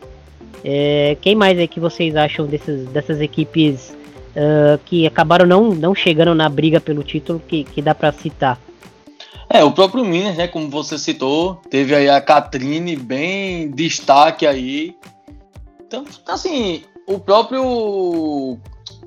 [0.63, 3.95] É, quem mais é que vocês acham desses, dessas equipes
[4.35, 8.59] uh, que acabaram não, não chegando na briga pelo título que, que dá para citar?
[9.49, 14.95] É, o próprio Minas, né, como você citou, teve aí a Catrine bem destaque aí.
[15.85, 18.57] Então, assim, o próprio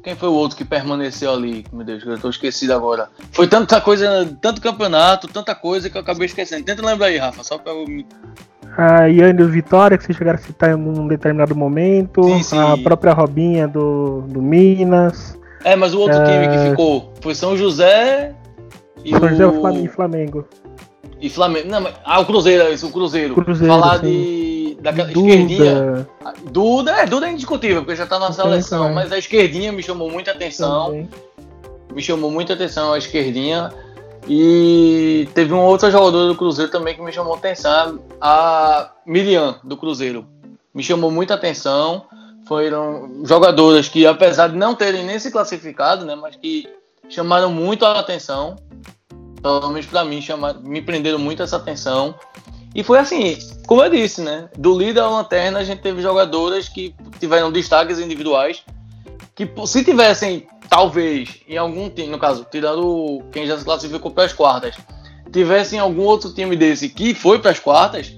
[0.05, 1.65] quem foi o outro que permaneceu ali?
[1.73, 3.09] Meu Deus, eu tô esquecido agora.
[3.33, 6.63] Foi tanta coisa, tanto campeonato, tanta coisa que eu acabei esquecendo.
[6.63, 7.87] Tenta lembrar aí, Rafa, só pra eu.
[8.77, 12.23] A Yannis Vitória, que vocês chegaram a citar em algum determinado momento.
[12.25, 12.59] Sim, sim.
[12.59, 15.39] A própria Robinha do, do Minas.
[15.65, 16.25] É, mas o outro é...
[16.25, 18.35] time que ficou foi São José,
[19.05, 19.85] e São José o...
[19.85, 20.49] e Flamengo.
[21.21, 21.69] E Flamengo.
[21.69, 21.95] Não, mas...
[22.05, 23.35] Ah, o Cruzeiro, isso, o Cruzeiro.
[23.35, 24.07] Cruzeiro Falar sim.
[24.07, 24.79] de.
[24.81, 25.29] Daquela Duda.
[25.29, 26.09] esquerdinha.
[26.51, 30.11] Duda, é, Duda é indiscutível, porque já tá na seleção, mas a esquerdinha me chamou
[30.11, 30.87] muita atenção.
[30.87, 31.09] Também.
[31.95, 33.71] Me chamou muita atenção a esquerdinha.
[34.27, 39.77] E teve um outro jogador do Cruzeiro também que me chamou atenção, a Miriam, do
[39.77, 40.27] Cruzeiro.
[40.75, 42.07] Me chamou muita atenção.
[42.47, 46.69] Foram jogadoras que, apesar de não terem nem se classificado, né, mas que
[47.09, 48.57] chamaram muito a atenção.
[49.43, 52.15] Pelo menos para mim, chamaram, me prenderam muito essa atenção.
[52.75, 54.49] E foi assim, como eu disse, né?
[54.59, 58.63] Do líder ao lanterna, a gente teve jogadoras que tiveram destaques individuais.
[59.35, 64.25] Que se tivessem, talvez, em algum time, no caso, tirando quem já se classificou para
[64.25, 64.77] as quartas,
[65.33, 68.17] tivessem algum outro time desse que foi para as quartas,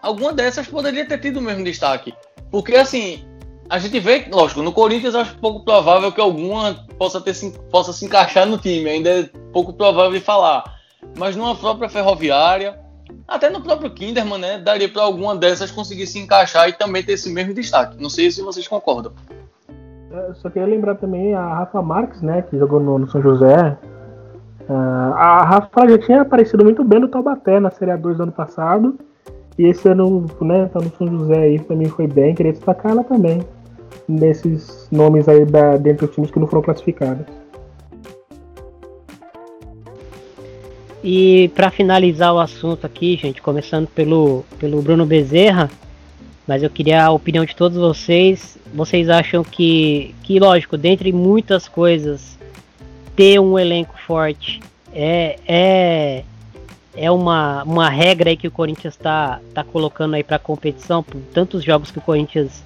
[0.00, 2.14] alguma dessas poderia ter tido o mesmo destaque.
[2.50, 3.24] Porque assim,
[3.68, 7.34] a gente vê, lógico, no Corinthians acho pouco provável que alguma possa, ter,
[7.70, 9.22] possa se encaixar no time, ainda é
[9.52, 10.78] pouco provável de falar.
[11.16, 12.78] Mas numa própria ferroviária,
[13.26, 17.12] até no próprio Kinderman, né, daria para alguma dessas conseguir se encaixar e também ter
[17.12, 17.96] esse mesmo destaque.
[18.00, 19.12] Não sei se vocês concordam.
[20.34, 23.76] Só queria lembrar também a Rafa Marques, né, que jogou no, no São José.
[24.68, 28.32] Uh, a Rafa já tinha aparecido muito bem no Taubaté na Série A2 do ano
[28.32, 28.98] passado.
[29.58, 32.34] E esse ano, né, tá no São José aí, também foi bem.
[32.34, 33.40] Queria destacar ela também.
[34.08, 37.24] Nesses nomes aí da, dentro dos times que não foram classificados.
[41.02, 45.68] E para finalizar o assunto aqui, gente, começando pelo, pelo Bruno Bezerra,
[46.46, 48.58] mas eu queria a opinião de todos vocês.
[48.74, 52.38] Vocês acham que, que lógico, dentre muitas coisas,
[53.14, 54.60] ter um elenco forte
[54.92, 56.24] é, é,
[56.94, 61.20] é uma, uma regra aí que o Corinthians está tá colocando aí para competição, por
[61.32, 62.62] tantos jogos que o Corinthians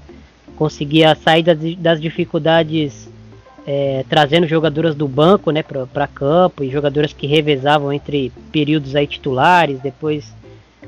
[0.57, 3.09] conseguia sair das, das dificuldades
[3.67, 9.07] é, trazendo jogadoras do banco né, para campo e jogadoras que revezavam entre períodos aí
[9.07, 10.33] titulares, depois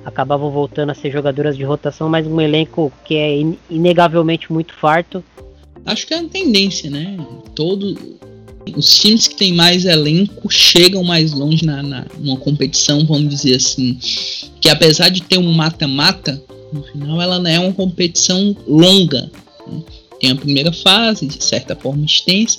[0.05, 3.41] acabavam voltando a ser jogadoras de rotação, mas um elenco que é
[3.71, 5.23] inegavelmente muito farto.
[5.85, 7.17] Acho que é uma tendência, né?
[7.55, 7.97] Todo,
[8.77, 13.57] os times que têm mais elenco chegam mais longe na, na numa competição, vamos dizer
[13.57, 13.99] assim,
[14.61, 16.43] que apesar de ter um mata-mata,
[16.73, 19.31] no final ela não é uma competição longa.
[19.67, 19.83] Né?
[20.21, 22.59] Tem a primeira fase, de certa forma extensa,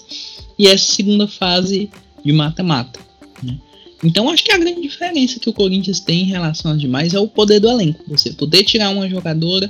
[0.58, 1.90] e essa segunda fase
[2.24, 3.00] de mata-mata.
[3.44, 3.58] Né?
[4.04, 7.20] Então acho que a grande diferença que o Corinthians tem em relação às demais é
[7.20, 8.04] o poder do elenco.
[8.08, 9.70] Você poder tirar uma jogadora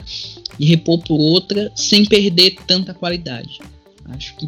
[0.59, 3.59] e repor por outra sem perder tanta qualidade.
[4.05, 4.47] Acho que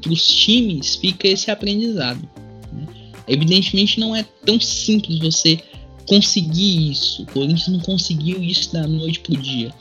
[0.00, 2.28] para os times fica esse aprendizado.
[2.72, 2.86] Né?
[3.28, 5.60] Evidentemente não é tão simples você
[6.08, 7.22] conseguir isso.
[7.22, 9.72] O Corinthians não conseguiu isso da noite para o dia.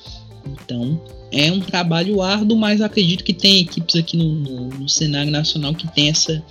[0.46, 1.02] Então
[1.32, 5.74] é um trabalho árduo, mas acredito que tem equipes aqui no, no, no, cenário nacional
[5.74, 6.44] que tem essa,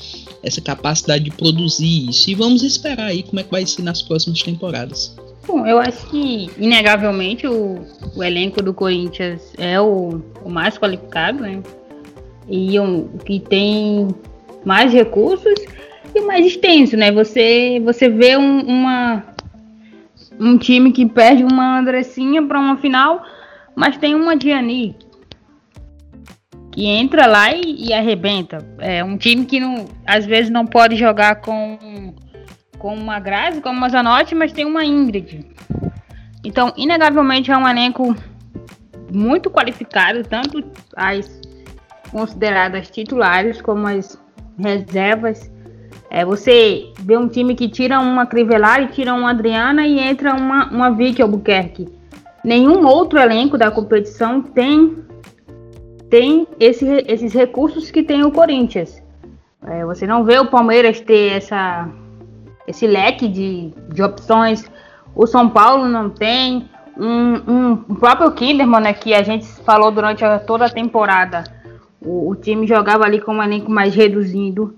[0.42, 2.30] essa capacidade de produzir isso.
[2.30, 5.14] E vamos esperar aí como é que vai ser nas próximas temporadas.
[5.46, 7.80] Bom, eu acho que, inegavelmente, o,
[8.16, 11.62] o elenco do Corinthians é o, o mais qualificado, né?
[12.48, 14.08] E o que tem
[14.64, 15.54] mais recursos
[16.14, 17.12] e mais extenso, né?
[17.12, 19.24] Você, você vê um, uma,
[20.38, 23.22] um time que perde uma Andressinha para uma final
[23.80, 24.94] mas tem uma Diani
[26.70, 28.58] que entra lá e, e, arrebenta.
[28.78, 31.78] É um time que não, às vezes não pode jogar com,
[32.78, 35.46] com uma Grazi, como uma Zanotti, mas tem uma Ingrid.
[36.44, 38.14] Então, inegavelmente é um elenco
[39.10, 40.62] muito qualificado, tanto
[40.94, 41.40] as
[42.10, 44.18] consideradas titulares como as
[44.58, 45.50] reservas.
[46.10, 50.66] É, você vê um time que tira uma Crivellari, tira uma Adriana e entra uma,
[50.70, 51.99] uma Vicky Albuquerque
[52.44, 55.04] nenhum outro elenco da competição tem
[56.10, 59.00] tem esse, esses recursos que tem o Corinthians.
[59.64, 61.88] É, você não vê o Palmeiras ter essa,
[62.66, 64.68] esse leque de, de opções.
[65.14, 66.68] O São Paulo não tem.
[66.98, 71.44] Um, um, o próprio Kinderman, né, que a gente falou durante a, toda a temporada,
[72.00, 74.74] o, o, time jogava ali com um elenco mais reduzido.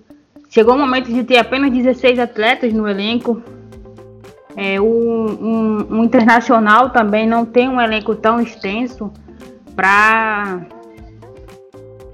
[0.50, 3.42] Chegou o momento de ter apenas 16 atletas no elenco.
[4.57, 9.11] É, um, um, um, internacional também não tem um elenco tão extenso
[9.74, 10.61] para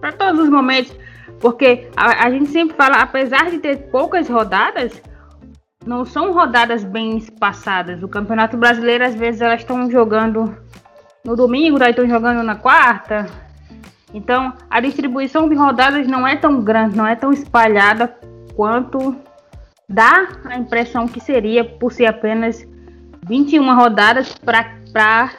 [0.00, 0.94] para todos os momentos,
[1.40, 5.02] porque a, a, gente sempre fala, apesar de ter poucas rodadas,
[5.84, 8.00] não são rodadas bem espaçadas.
[8.00, 10.56] O Campeonato Brasileiro às vezes elas estão jogando
[11.24, 13.26] no domingo, daí estão jogando na quarta.
[14.14, 18.16] Então a distribuição de rodadas não é tão grande, não é tão espalhada
[18.54, 19.16] quanto
[19.88, 22.66] dá a impressão que seria por ser apenas
[23.26, 25.32] 21 rodadas pra,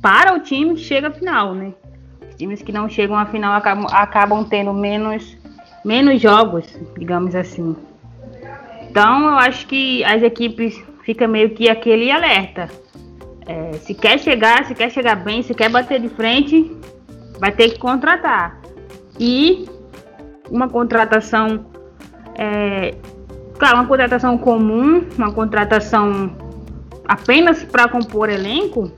[0.00, 1.74] para o time que chega à final, né?
[2.28, 5.36] Os times que não chegam à final acabam, acabam tendo menos,
[5.84, 6.64] menos jogos,
[6.98, 7.76] digamos assim.
[8.90, 12.68] Então eu acho que as equipes fica meio que aquele alerta.
[13.46, 16.74] É, se quer chegar, se quer chegar bem, se quer bater de frente,
[17.38, 18.60] vai ter que contratar.
[19.18, 19.68] E
[20.50, 21.66] uma contratação
[22.34, 22.94] é,
[23.62, 26.36] Claro, uma contratação comum, uma contratação
[27.06, 28.90] apenas para compor elenco,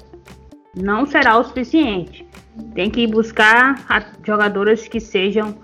[0.75, 2.27] não será o suficiente.
[2.75, 3.85] Tem que buscar
[4.27, 5.55] jogadoras que sejam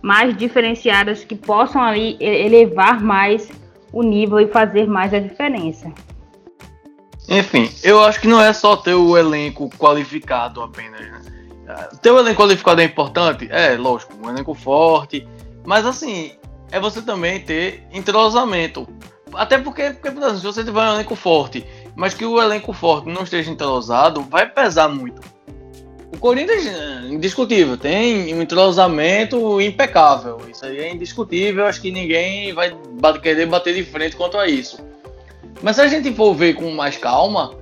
[0.00, 3.46] mais diferenciadas, que possam ali elevar mais
[3.92, 5.92] o nível e fazer mais a diferença.
[7.28, 11.20] Enfim, eu acho que não é só ter o elenco qualificado apenas, né?
[12.00, 13.48] Ter o elenco qualificado é importante?
[13.50, 15.28] É, lógico, um elenco forte.
[15.62, 16.32] Mas assim,
[16.70, 18.88] é você também ter entrosamento.
[19.34, 21.64] Até porque, porque por exemplo, se você tiver um elenco forte,
[21.94, 25.20] mas que o elenco forte não esteja entrosado, vai pesar muito.
[26.12, 30.40] O Corinthians, é indiscutível, tem um entrosamento impecável.
[30.50, 31.66] Isso aí é indiscutível.
[31.66, 32.72] Acho que ninguém vai
[33.20, 34.78] querer bater de frente quanto a isso.
[35.62, 37.54] Mas se a gente for ver com mais calma,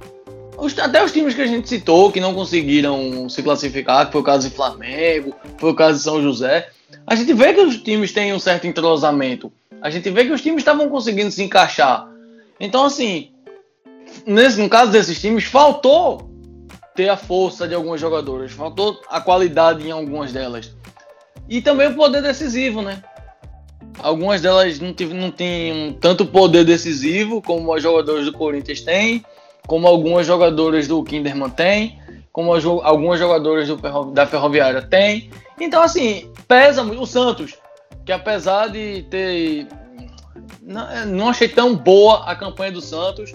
[0.81, 4.25] até os times que a gente citou que não conseguiram se classificar, que foi o
[4.25, 6.69] caso de Flamengo, foi o caso de São José,
[7.07, 9.53] a gente vê que os times têm um certo entrosamento.
[9.81, 12.09] A gente vê que os times estavam conseguindo se encaixar.
[12.59, 13.33] Então, assim,
[14.27, 16.31] nesse, no caso desses times, faltou
[16.95, 20.73] ter a força de alguns jogadores, faltou a qualidade em algumas delas.
[21.49, 23.03] E também o poder decisivo, né?
[23.99, 29.25] Algumas delas não, tive, não tinham tanto poder decisivo como os jogadores do Corinthians têm,
[29.67, 31.99] como algumas jogadoras do Kinderman têm,
[32.35, 33.77] como algumas jogadoras do,
[34.11, 35.31] da Ferroviária têm.
[35.59, 37.01] Então, assim, pesa muito.
[37.01, 37.57] O Santos,
[38.05, 39.69] que apesar de ter.
[40.61, 43.33] Não, não achei tão boa a campanha do Santos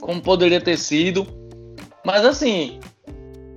[0.00, 1.26] como poderia ter sido.
[2.04, 2.78] Mas, assim,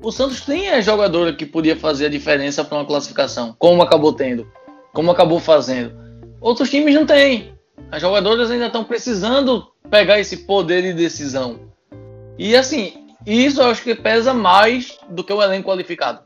[0.01, 4.11] o Santos tem a jogadora que podia fazer a diferença para uma classificação, como acabou
[4.11, 4.51] tendo,
[4.91, 5.93] como acabou fazendo.
[6.41, 7.53] Outros times não têm.
[7.91, 11.59] As jogadoras ainda estão precisando pegar esse poder de decisão.
[12.39, 16.21] E assim, isso eu acho que pesa mais do que o elenco qualificado.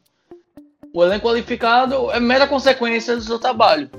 [0.93, 3.89] O elenco qualificado é mera consequência do seu trabalho.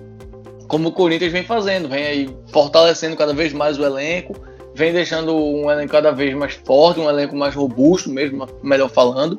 [0.68, 4.34] Como o Corinthians vem fazendo, vem aí fortalecendo cada vez mais o elenco,
[4.74, 9.38] vem deixando um elenco cada vez mais forte, um elenco mais robusto, mesmo melhor falando.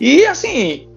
[0.00, 0.88] E assim,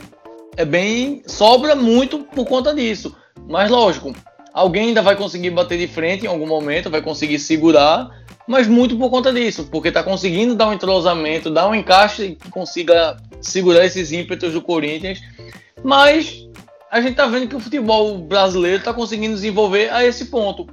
[0.55, 1.21] é bem.
[1.25, 3.15] sobra muito por conta disso.
[3.47, 4.13] Mas lógico,
[4.53, 8.09] alguém ainda vai conseguir bater de frente em algum momento, vai conseguir segurar,
[8.47, 12.49] mas muito por conta disso, porque está conseguindo dar um entrosamento, dar um encaixe que
[12.49, 15.19] consiga segurar esses ímpetos do Corinthians.
[15.83, 16.47] Mas
[16.89, 20.67] a gente está vendo que o futebol brasileiro está conseguindo desenvolver a esse ponto.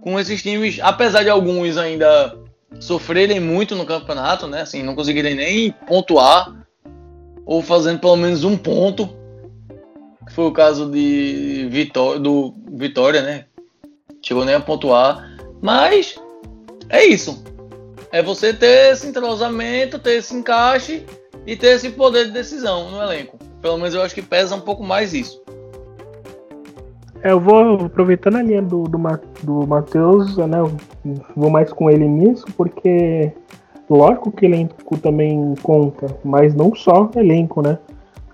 [0.00, 2.36] Com esses times, apesar de alguns ainda
[2.80, 4.62] sofrerem muito no campeonato, né?
[4.62, 6.52] Assim, não conseguirem nem pontuar
[7.46, 9.08] ou fazendo pelo menos um ponto,
[10.26, 13.44] que foi o caso de Vitória, do Vitória, né?
[14.22, 16.16] Chegou nem a pontuar, mas
[16.94, 17.42] é isso.
[18.12, 21.04] É você ter esse entrosamento, ter esse encaixe
[21.46, 23.38] e ter esse poder de decisão no elenco.
[23.60, 25.42] Pelo menos eu acho que pesa um pouco mais isso.
[27.22, 28.98] Eu vou aproveitando a linha do, do,
[29.42, 30.58] do Matheus, né?
[31.34, 33.32] Vou mais com ele nisso, porque
[33.88, 37.78] Lógico que elenco também conta, mas não só elenco, né?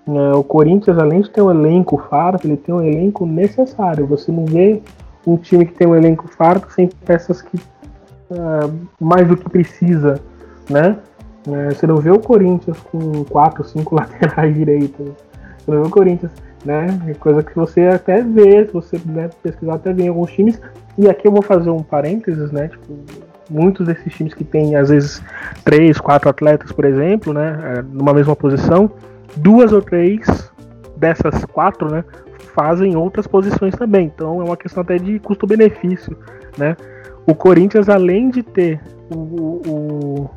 [0.06, 4.06] É, o Corinthians, além de ter um elenco farto, ele tem um elenco necessário.
[4.06, 4.80] Você não vê
[5.26, 7.58] um time que tem um elenco farto sem peças que
[8.30, 10.20] uh, mais do que precisa,
[10.68, 10.96] né?
[11.48, 15.12] É, você não vê o Corinthians com quatro, cinco laterais direitos.
[15.58, 16.32] Você não vê o Corinthians,
[16.64, 16.86] né?
[17.08, 20.60] É coisa que você até vê, se você né, pesquisar até vê em alguns times.
[20.98, 22.68] E aqui eu vou fazer um parênteses, né?
[22.68, 22.98] Tipo,
[23.50, 25.22] muitos desses times que tem às vezes
[25.64, 28.88] três, quatro atletas, por exemplo, né, é, numa mesma posição,
[29.36, 30.50] duas ou três
[30.96, 32.04] dessas quatro, né,
[32.54, 34.06] fazem outras posições também.
[34.14, 36.16] Então é uma questão até de custo-benefício,
[36.56, 36.76] né?
[37.30, 40.30] O Corinthians, além de ter o, o,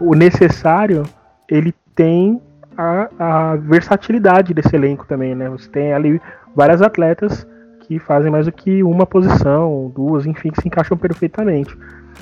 [0.00, 1.02] o necessário,
[1.46, 2.40] ele tem
[2.78, 5.50] a, a, versatilidade desse elenco também, né?
[5.50, 6.18] Você tem ali
[6.56, 7.46] várias atletas
[7.80, 11.76] que fazem mais do que uma posição, duas, enfim, que se encaixam perfeitamente.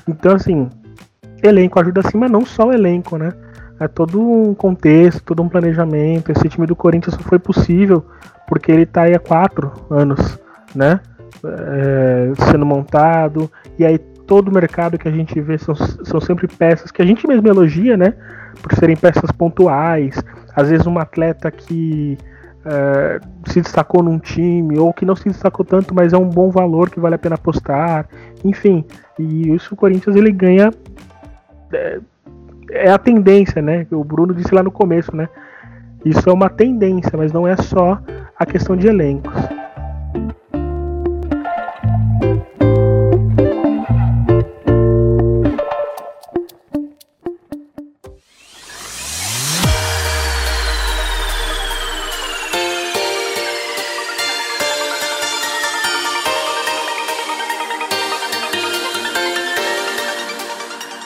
[0.08, 0.68] Então, assim,
[1.40, 3.32] elenco ajuda sim, mas não só o elenco, né?
[3.78, 6.32] É todo um contexto, todo um planejamento.
[6.32, 8.04] Esse time do Corinthians só foi possível
[8.48, 10.40] porque ele está aí há quatro anos,
[10.74, 10.98] né?
[11.44, 13.50] É, sendo montado.
[13.78, 17.04] E aí todo o mercado que a gente vê são, são sempre peças que a
[17.04, 18.14] gente mesmo elogia, né?
[18.62, 20.22] Por serem peças pontuais.
[20.54, 22.16] Às vezes um atleta que
[22.64, 26.50] é, se destacou num time, ou que não se destacou tanto, mas é um bom
[26.50, 28.08] valor que vale a pena apostar.
[28.44, 28.84] Enfim,
[29.18, 30.70] e isso o Corinthians ele ganha.
[31.72, 32.00] É,
[32.70, 33.86] é a tendência, né?
[33.90, 35.28] O Bruno disse lá no começo, né?
[36.04, 38.00] Isso é uma tendência, mas não é só
[38.38, 39.34] a questão de elencos.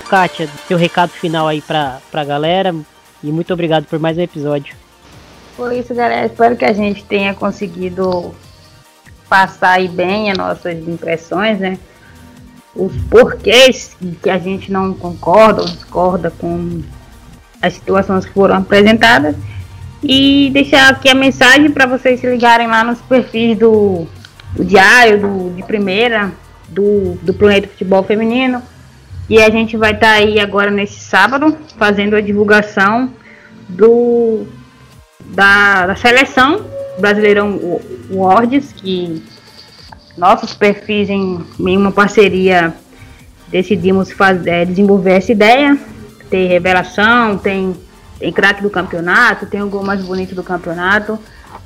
[0.07, 2.75] Kátia, seu recado final aí pra, pra galera.
[3.23, 4.77] E muito obrigado por mais um episódio.
[5.57, 6.27] Foi isso, galera.
[6.27, 8.35] Espero que a gente tenha conseguido
[9.29, 11.79] passar aí bem as nossas impressões, né?
[12.75, 16.83] Os porquês que a gente não concorda ou discorda com
[17.61, 19.35] as situações que foram apresentadas.
[20.03, 24.07] E deixar aqui a mensagem para vocês se ligarem lá nos perfis do,
[24.55, 26.33] do Diário, do, de Primeira,
[26.69, 28.63] do, do Planeta Futebol Feminino
[29.29, 33.13] e a gente vai estar tá aí agora nesse sábado fazendo a divulgação
[33.69, 34.47] do
[35.25, 36.65] da, da seleção
[36.99, 39.23] Brasileirão Words, que
[40.17, 42.75] nossos perfis em, em uma parceria
[43.49, 45.79] decidimos fazer, é, desenvolver essa ideia.
[46.31, 47.77] Tem revelação, tem,
[48.19, 51.19] tem craque do campeonato, tem o gol mais bonito do campeonato.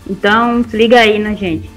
[0.09, 1.71] Então, se liga aí, né, gente?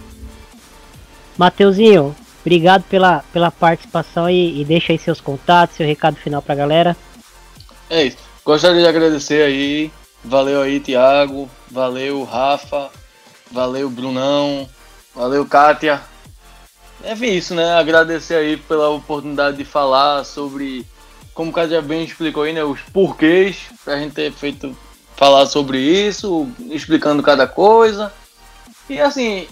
[1.37, 2.15] Mateuzinho,
[2.45, 6.95] Obrigado pela, pela participação e, e deixa aí seus contatos, seu recado final pra galera.
[7.89, 8.17] É isso.
[8.43, 9.89] Gostaria de agradecer aí.
[10.23, 11.49] Valeu aí, Thiago.
[11.71, 12.89] Valeu, Rafa.
[13.49, 14.67] Valeu, Brunão.
[15.15, 16.01] Valeu, Kátia.
[17.01, 17.73] É isso, né?
[17.75, 20.85] Agradecer aí pela oportunidade de falar sobre,
[21.33, 22.63] como o Kátia bem explicou aí, né?
[22.63, 24.75] Os porquês, pra gente ter feito
[25.15, 28.11] falar sobre isso, explicando cada coisa.
[28.89, 29.47] E assim,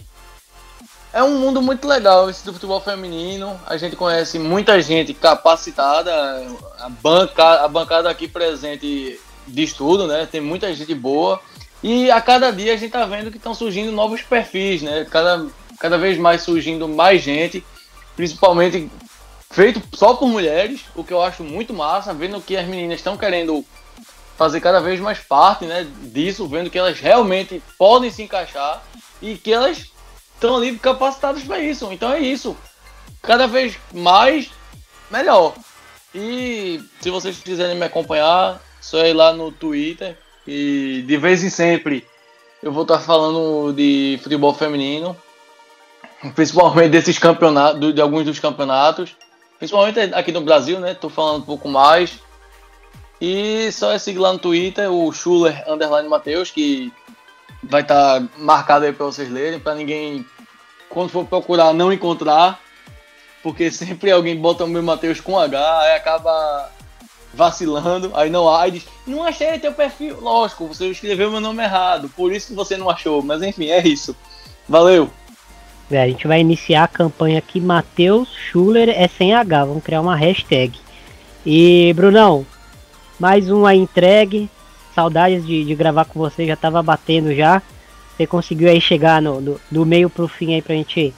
[1.14, 3.60] é um mundo muito legal esse do futebol feminino.
[3.68, 6.12] A gente conhece muita gente capacitada.
[6.80, 10.28] A, banca, a bancada aqui presente de estudo, né?
[10.30, 11.40] Tem muita gente boa.
[11.84, 15.06] E a cada dia a gente tá vendo que estão surgindo novos perfis, né?
[15.10, 15.48] Cada,
[15.80, 17.64] cada vez mais surgindo mais gente,
[18.16, 18.90] principalmente
[19.50, 23.18] feito só por mulheres, o que eu acho muito massa, vendo que as meninas estão
[23.18, 23.66] querendo
[24.38, 28.82] fazer cada vez mais parte né, disso, vendo que elas realmente podem se encaixar
[29.22, 29.91] e que elas
[30.42, 31.92] estão ali capacitados para isso.
[31.94, 32.58] Então é isso.
[33.22, 34.50] Cada vez mais,
[35.12, 35.54] melhor.
[36.14, 40.18] E se vocês quiserem me acompanhar, só ir lá no Twitter.
[40.48, 42.06] E de vez em sempre
[42.64, 45.16] eu vou estar falando de futebol feminino.
[46.36, 49.16] Principalmente desses campeonatos, de alguns dos campeonatos.
[49.60, 50.96] Principalmente aqui no Brasil, né?
[50.96, 52.20] Tô falando um pouco mais.
[53.20, 56.92] E só é seguir lá no Twitter o Schuller Underline Matheus, que
[57.64, 60.26] vai estar tá marcado aí para vocês lerem, para ninguém,
[60.90, 62.60] quando for procurar, não encontrar,
[63.44, 66.70] porque sempre alguém bota o meu Matheus com H, aí acaba
[67.34, 70.20] vacilando, aí não há, diz, não achei teu perfil.
[70.20, 73.86] Lógico, você escreveu meu nome errado, por isso que você não achou, mas enfim, é
[73.88, 74.16] isso.
[74.68, 75.10] Valeu!
[75.90, 80.02] É, a gente vai iniciar a campanha aqui, Matheus Schuller é sem H, vamos criar
[80.02, 80.80] uma hashtag.
[81.46, 82.46] E Brunão,
[83.20, 84.50] mais um aí entregue,
[85.02, 87.60] Saudades de, de gravar com você, já tava batendo já.
[88.16, 91.12] Você conseguiu aí chegar no, do, do meio pro fim aí pra gente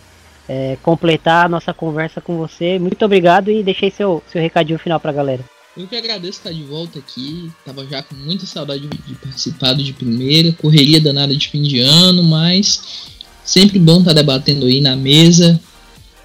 [0.48, 2.80] é, completar a nossa conversa com você.
[2.80, 5.44] Muito obrigado e deixei seu, seu recadinho final pra galera.
[5.76, 7.52] Eu que agradeço estar de volta aqui.
[7.66, 12.24] Tava já com muita saudade de participar de primeira, correria danada de fim de ano,
[12.24, 13.10] mas
[13.44, 15.60] sempre bom estar debatendo aí na mesa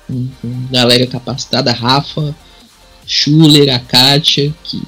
[0.07, 2.33] com, com galera capacitada, Rafa,
[3.05, 4.81] Schuller, a Kátia, que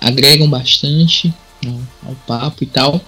[0.00, 1.32] agregam bastante
[1.66, 3.00] ao, papo e tal.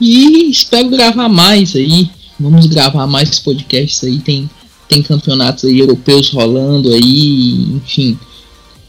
[0.00, 2.10] E espero gravar mais aí.
[2.38, 4.18] Vamos gravar mais podcasts aí.
[4.18, 4.48] Tem,
[4.88, 8.18] tem campeonatos aí europeus rolando aí, enfim.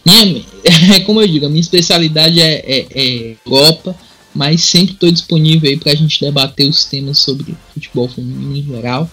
[0.06, 0.44] Minha,
[0.96, 3.96] é como eu digo, a minha especialidade é, é, é Europa,
[4.34, 8.64] mas sempre estou disponível aí para a gente debater os temas sobre futebol feminino em
[8.64, 9.10] geral.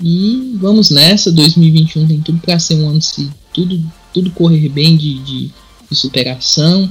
[0.00, 3.80] E vamos nessa, 2021 tem tudo para ser um ano se tudo,
[4.12, 5.50] tudo correr bem de, de,
[5.90, 6.90] de superação.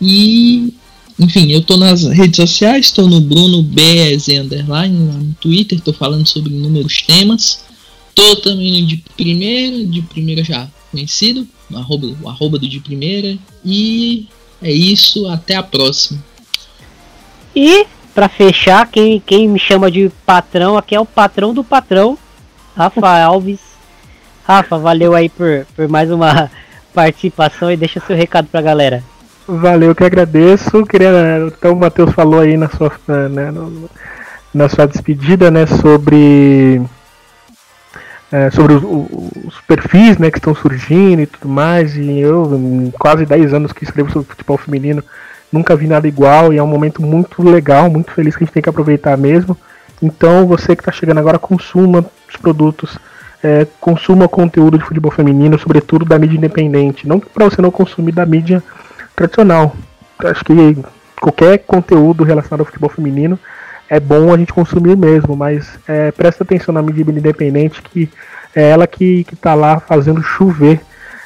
[0.00, 0.72] E
[1.18, 5.92] enfim, eu tô nas redes sociais, estou no Bruno BZ Underline, lá no Twitter, estou
[5.92, 7.64] falando sobre inúmeros temas.
[8.14, 12.78] Tô também no de primeira, de primeira já conhecido, no arroba, o arroba do de
[12.78, 13.36] primeira.
[13.64, 14.28] E
[14.62, 16.22] é isso, até a próxima.
[17.54, 22.16] E para fechar, quem, quem me chama de patrão aqui é o patrão do patrão,
[22.76, 23.60] Rafa Alves.
[24.44, 26.50] Rafa, valeu aí por, por mais uma
[26.94, 29.04] participação e deixa seu recado pra galera.
[29.48, 30.84] Valeu, que agradeço.
[30.84, 31.10] Queria,
[31.46, 32.92] então o Matheus falou aí na sua,
[33.30, 33.50] né,
[34.52, 36.82] na sua despedida, né, sobre
[38.30, 41.96] é, sobre os, os, perfis, né, que estão surgindo e tudo mais.
[41.96, 45.02] E eu, em quase 10 anos que escrevo sobre futebol feminino,
[45.50, 48.52] nunca vi nada igual e é um momento muito legal, muito feliz que a gente
[48.52, 49.56] tem que aproveitar mesmo.
[50.02, 52.98] Então, você que está chegando agora, consuma os produtos,
[53.42, 57.08] é, consuma conteúdo de futebol feminino, sobretudo da mídia independente.
[57.08, 58.62] Não para você não consumir da mídia
[59.18, 59.74] tradicional.
[60.24, 60.78] Acho que
[61.20, 63.38] qualquer conteúdo relacionado ao futebol feminino
[63.90, 68.08] é bom a gente consumir mesmo, mas é, presta atenção na mídia independente que
[68.54, 70.80] é ela que, que tá lá fazendo chover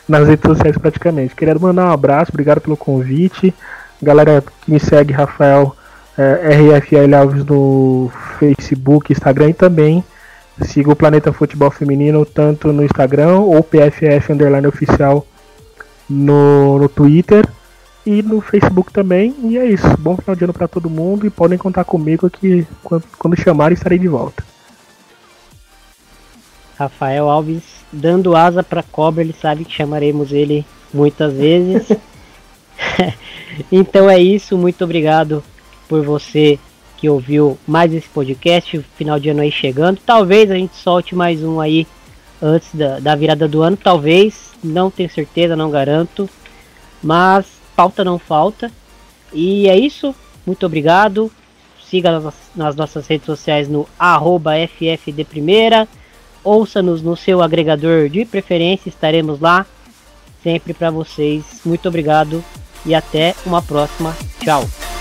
[0.09, 1.35] nas redes sociais praticamente.
[1.35, 3.55] Queria mandar um abraço, obrigado pelo convite.
[4.03, 5.77] Galera que me segue, Rafael
[6.17, 10.05] é, RFL Alves no Facebook, Instagram e também
[10.63, 15.27] siga o Planeta Futebol Feminino tanto no Instagram ou PFF Underline Oficial
[16.09, 17.45] no, no Twitter
[18.05, 19.35] e no Facebook também.
[19.45, 19.87] E é isso.
[19.99, 23.99] Bom final de ano para todo mundo e podem contar comigo que quando, chamarem estarei
[23.99, 24.45] de volta.
[26.79, 31.89] Rafael Alves dando asa para cobra, ele sabe que chamaremos ele muitas vezes.
[33.71, 35.45] então é isso, muito obrigado
[35.89, 36.59] por você
[36.97, 40.01] que ouviu mais esse podcast, final de ano aí chegando.
[40.05, 41.87] Talvez a gente solte mais um aí
[42.41, 46.29] antes da, da virada do ano, talvez, não tenho certeza, não garanto.
[47.03, 48.71] Mas pauta não falta.
[49.33, 50.15] E é isso.
[50.47, 51.31] Muito obrigado.
[51.85, 52.21] Siga
[52.55, 55.87] nas, nossas redes sociais no arroba FFDprimeira.
[56.43, 59.67] ouça-nos no seu agregador de preferência, estaremos lá
[60.43, 61.45] sempre para vocês.
[61.65, 62.43] Muito obrigado
[62.85, 64.17] e até uma próxima.
[64.41, 64.92] Tchau.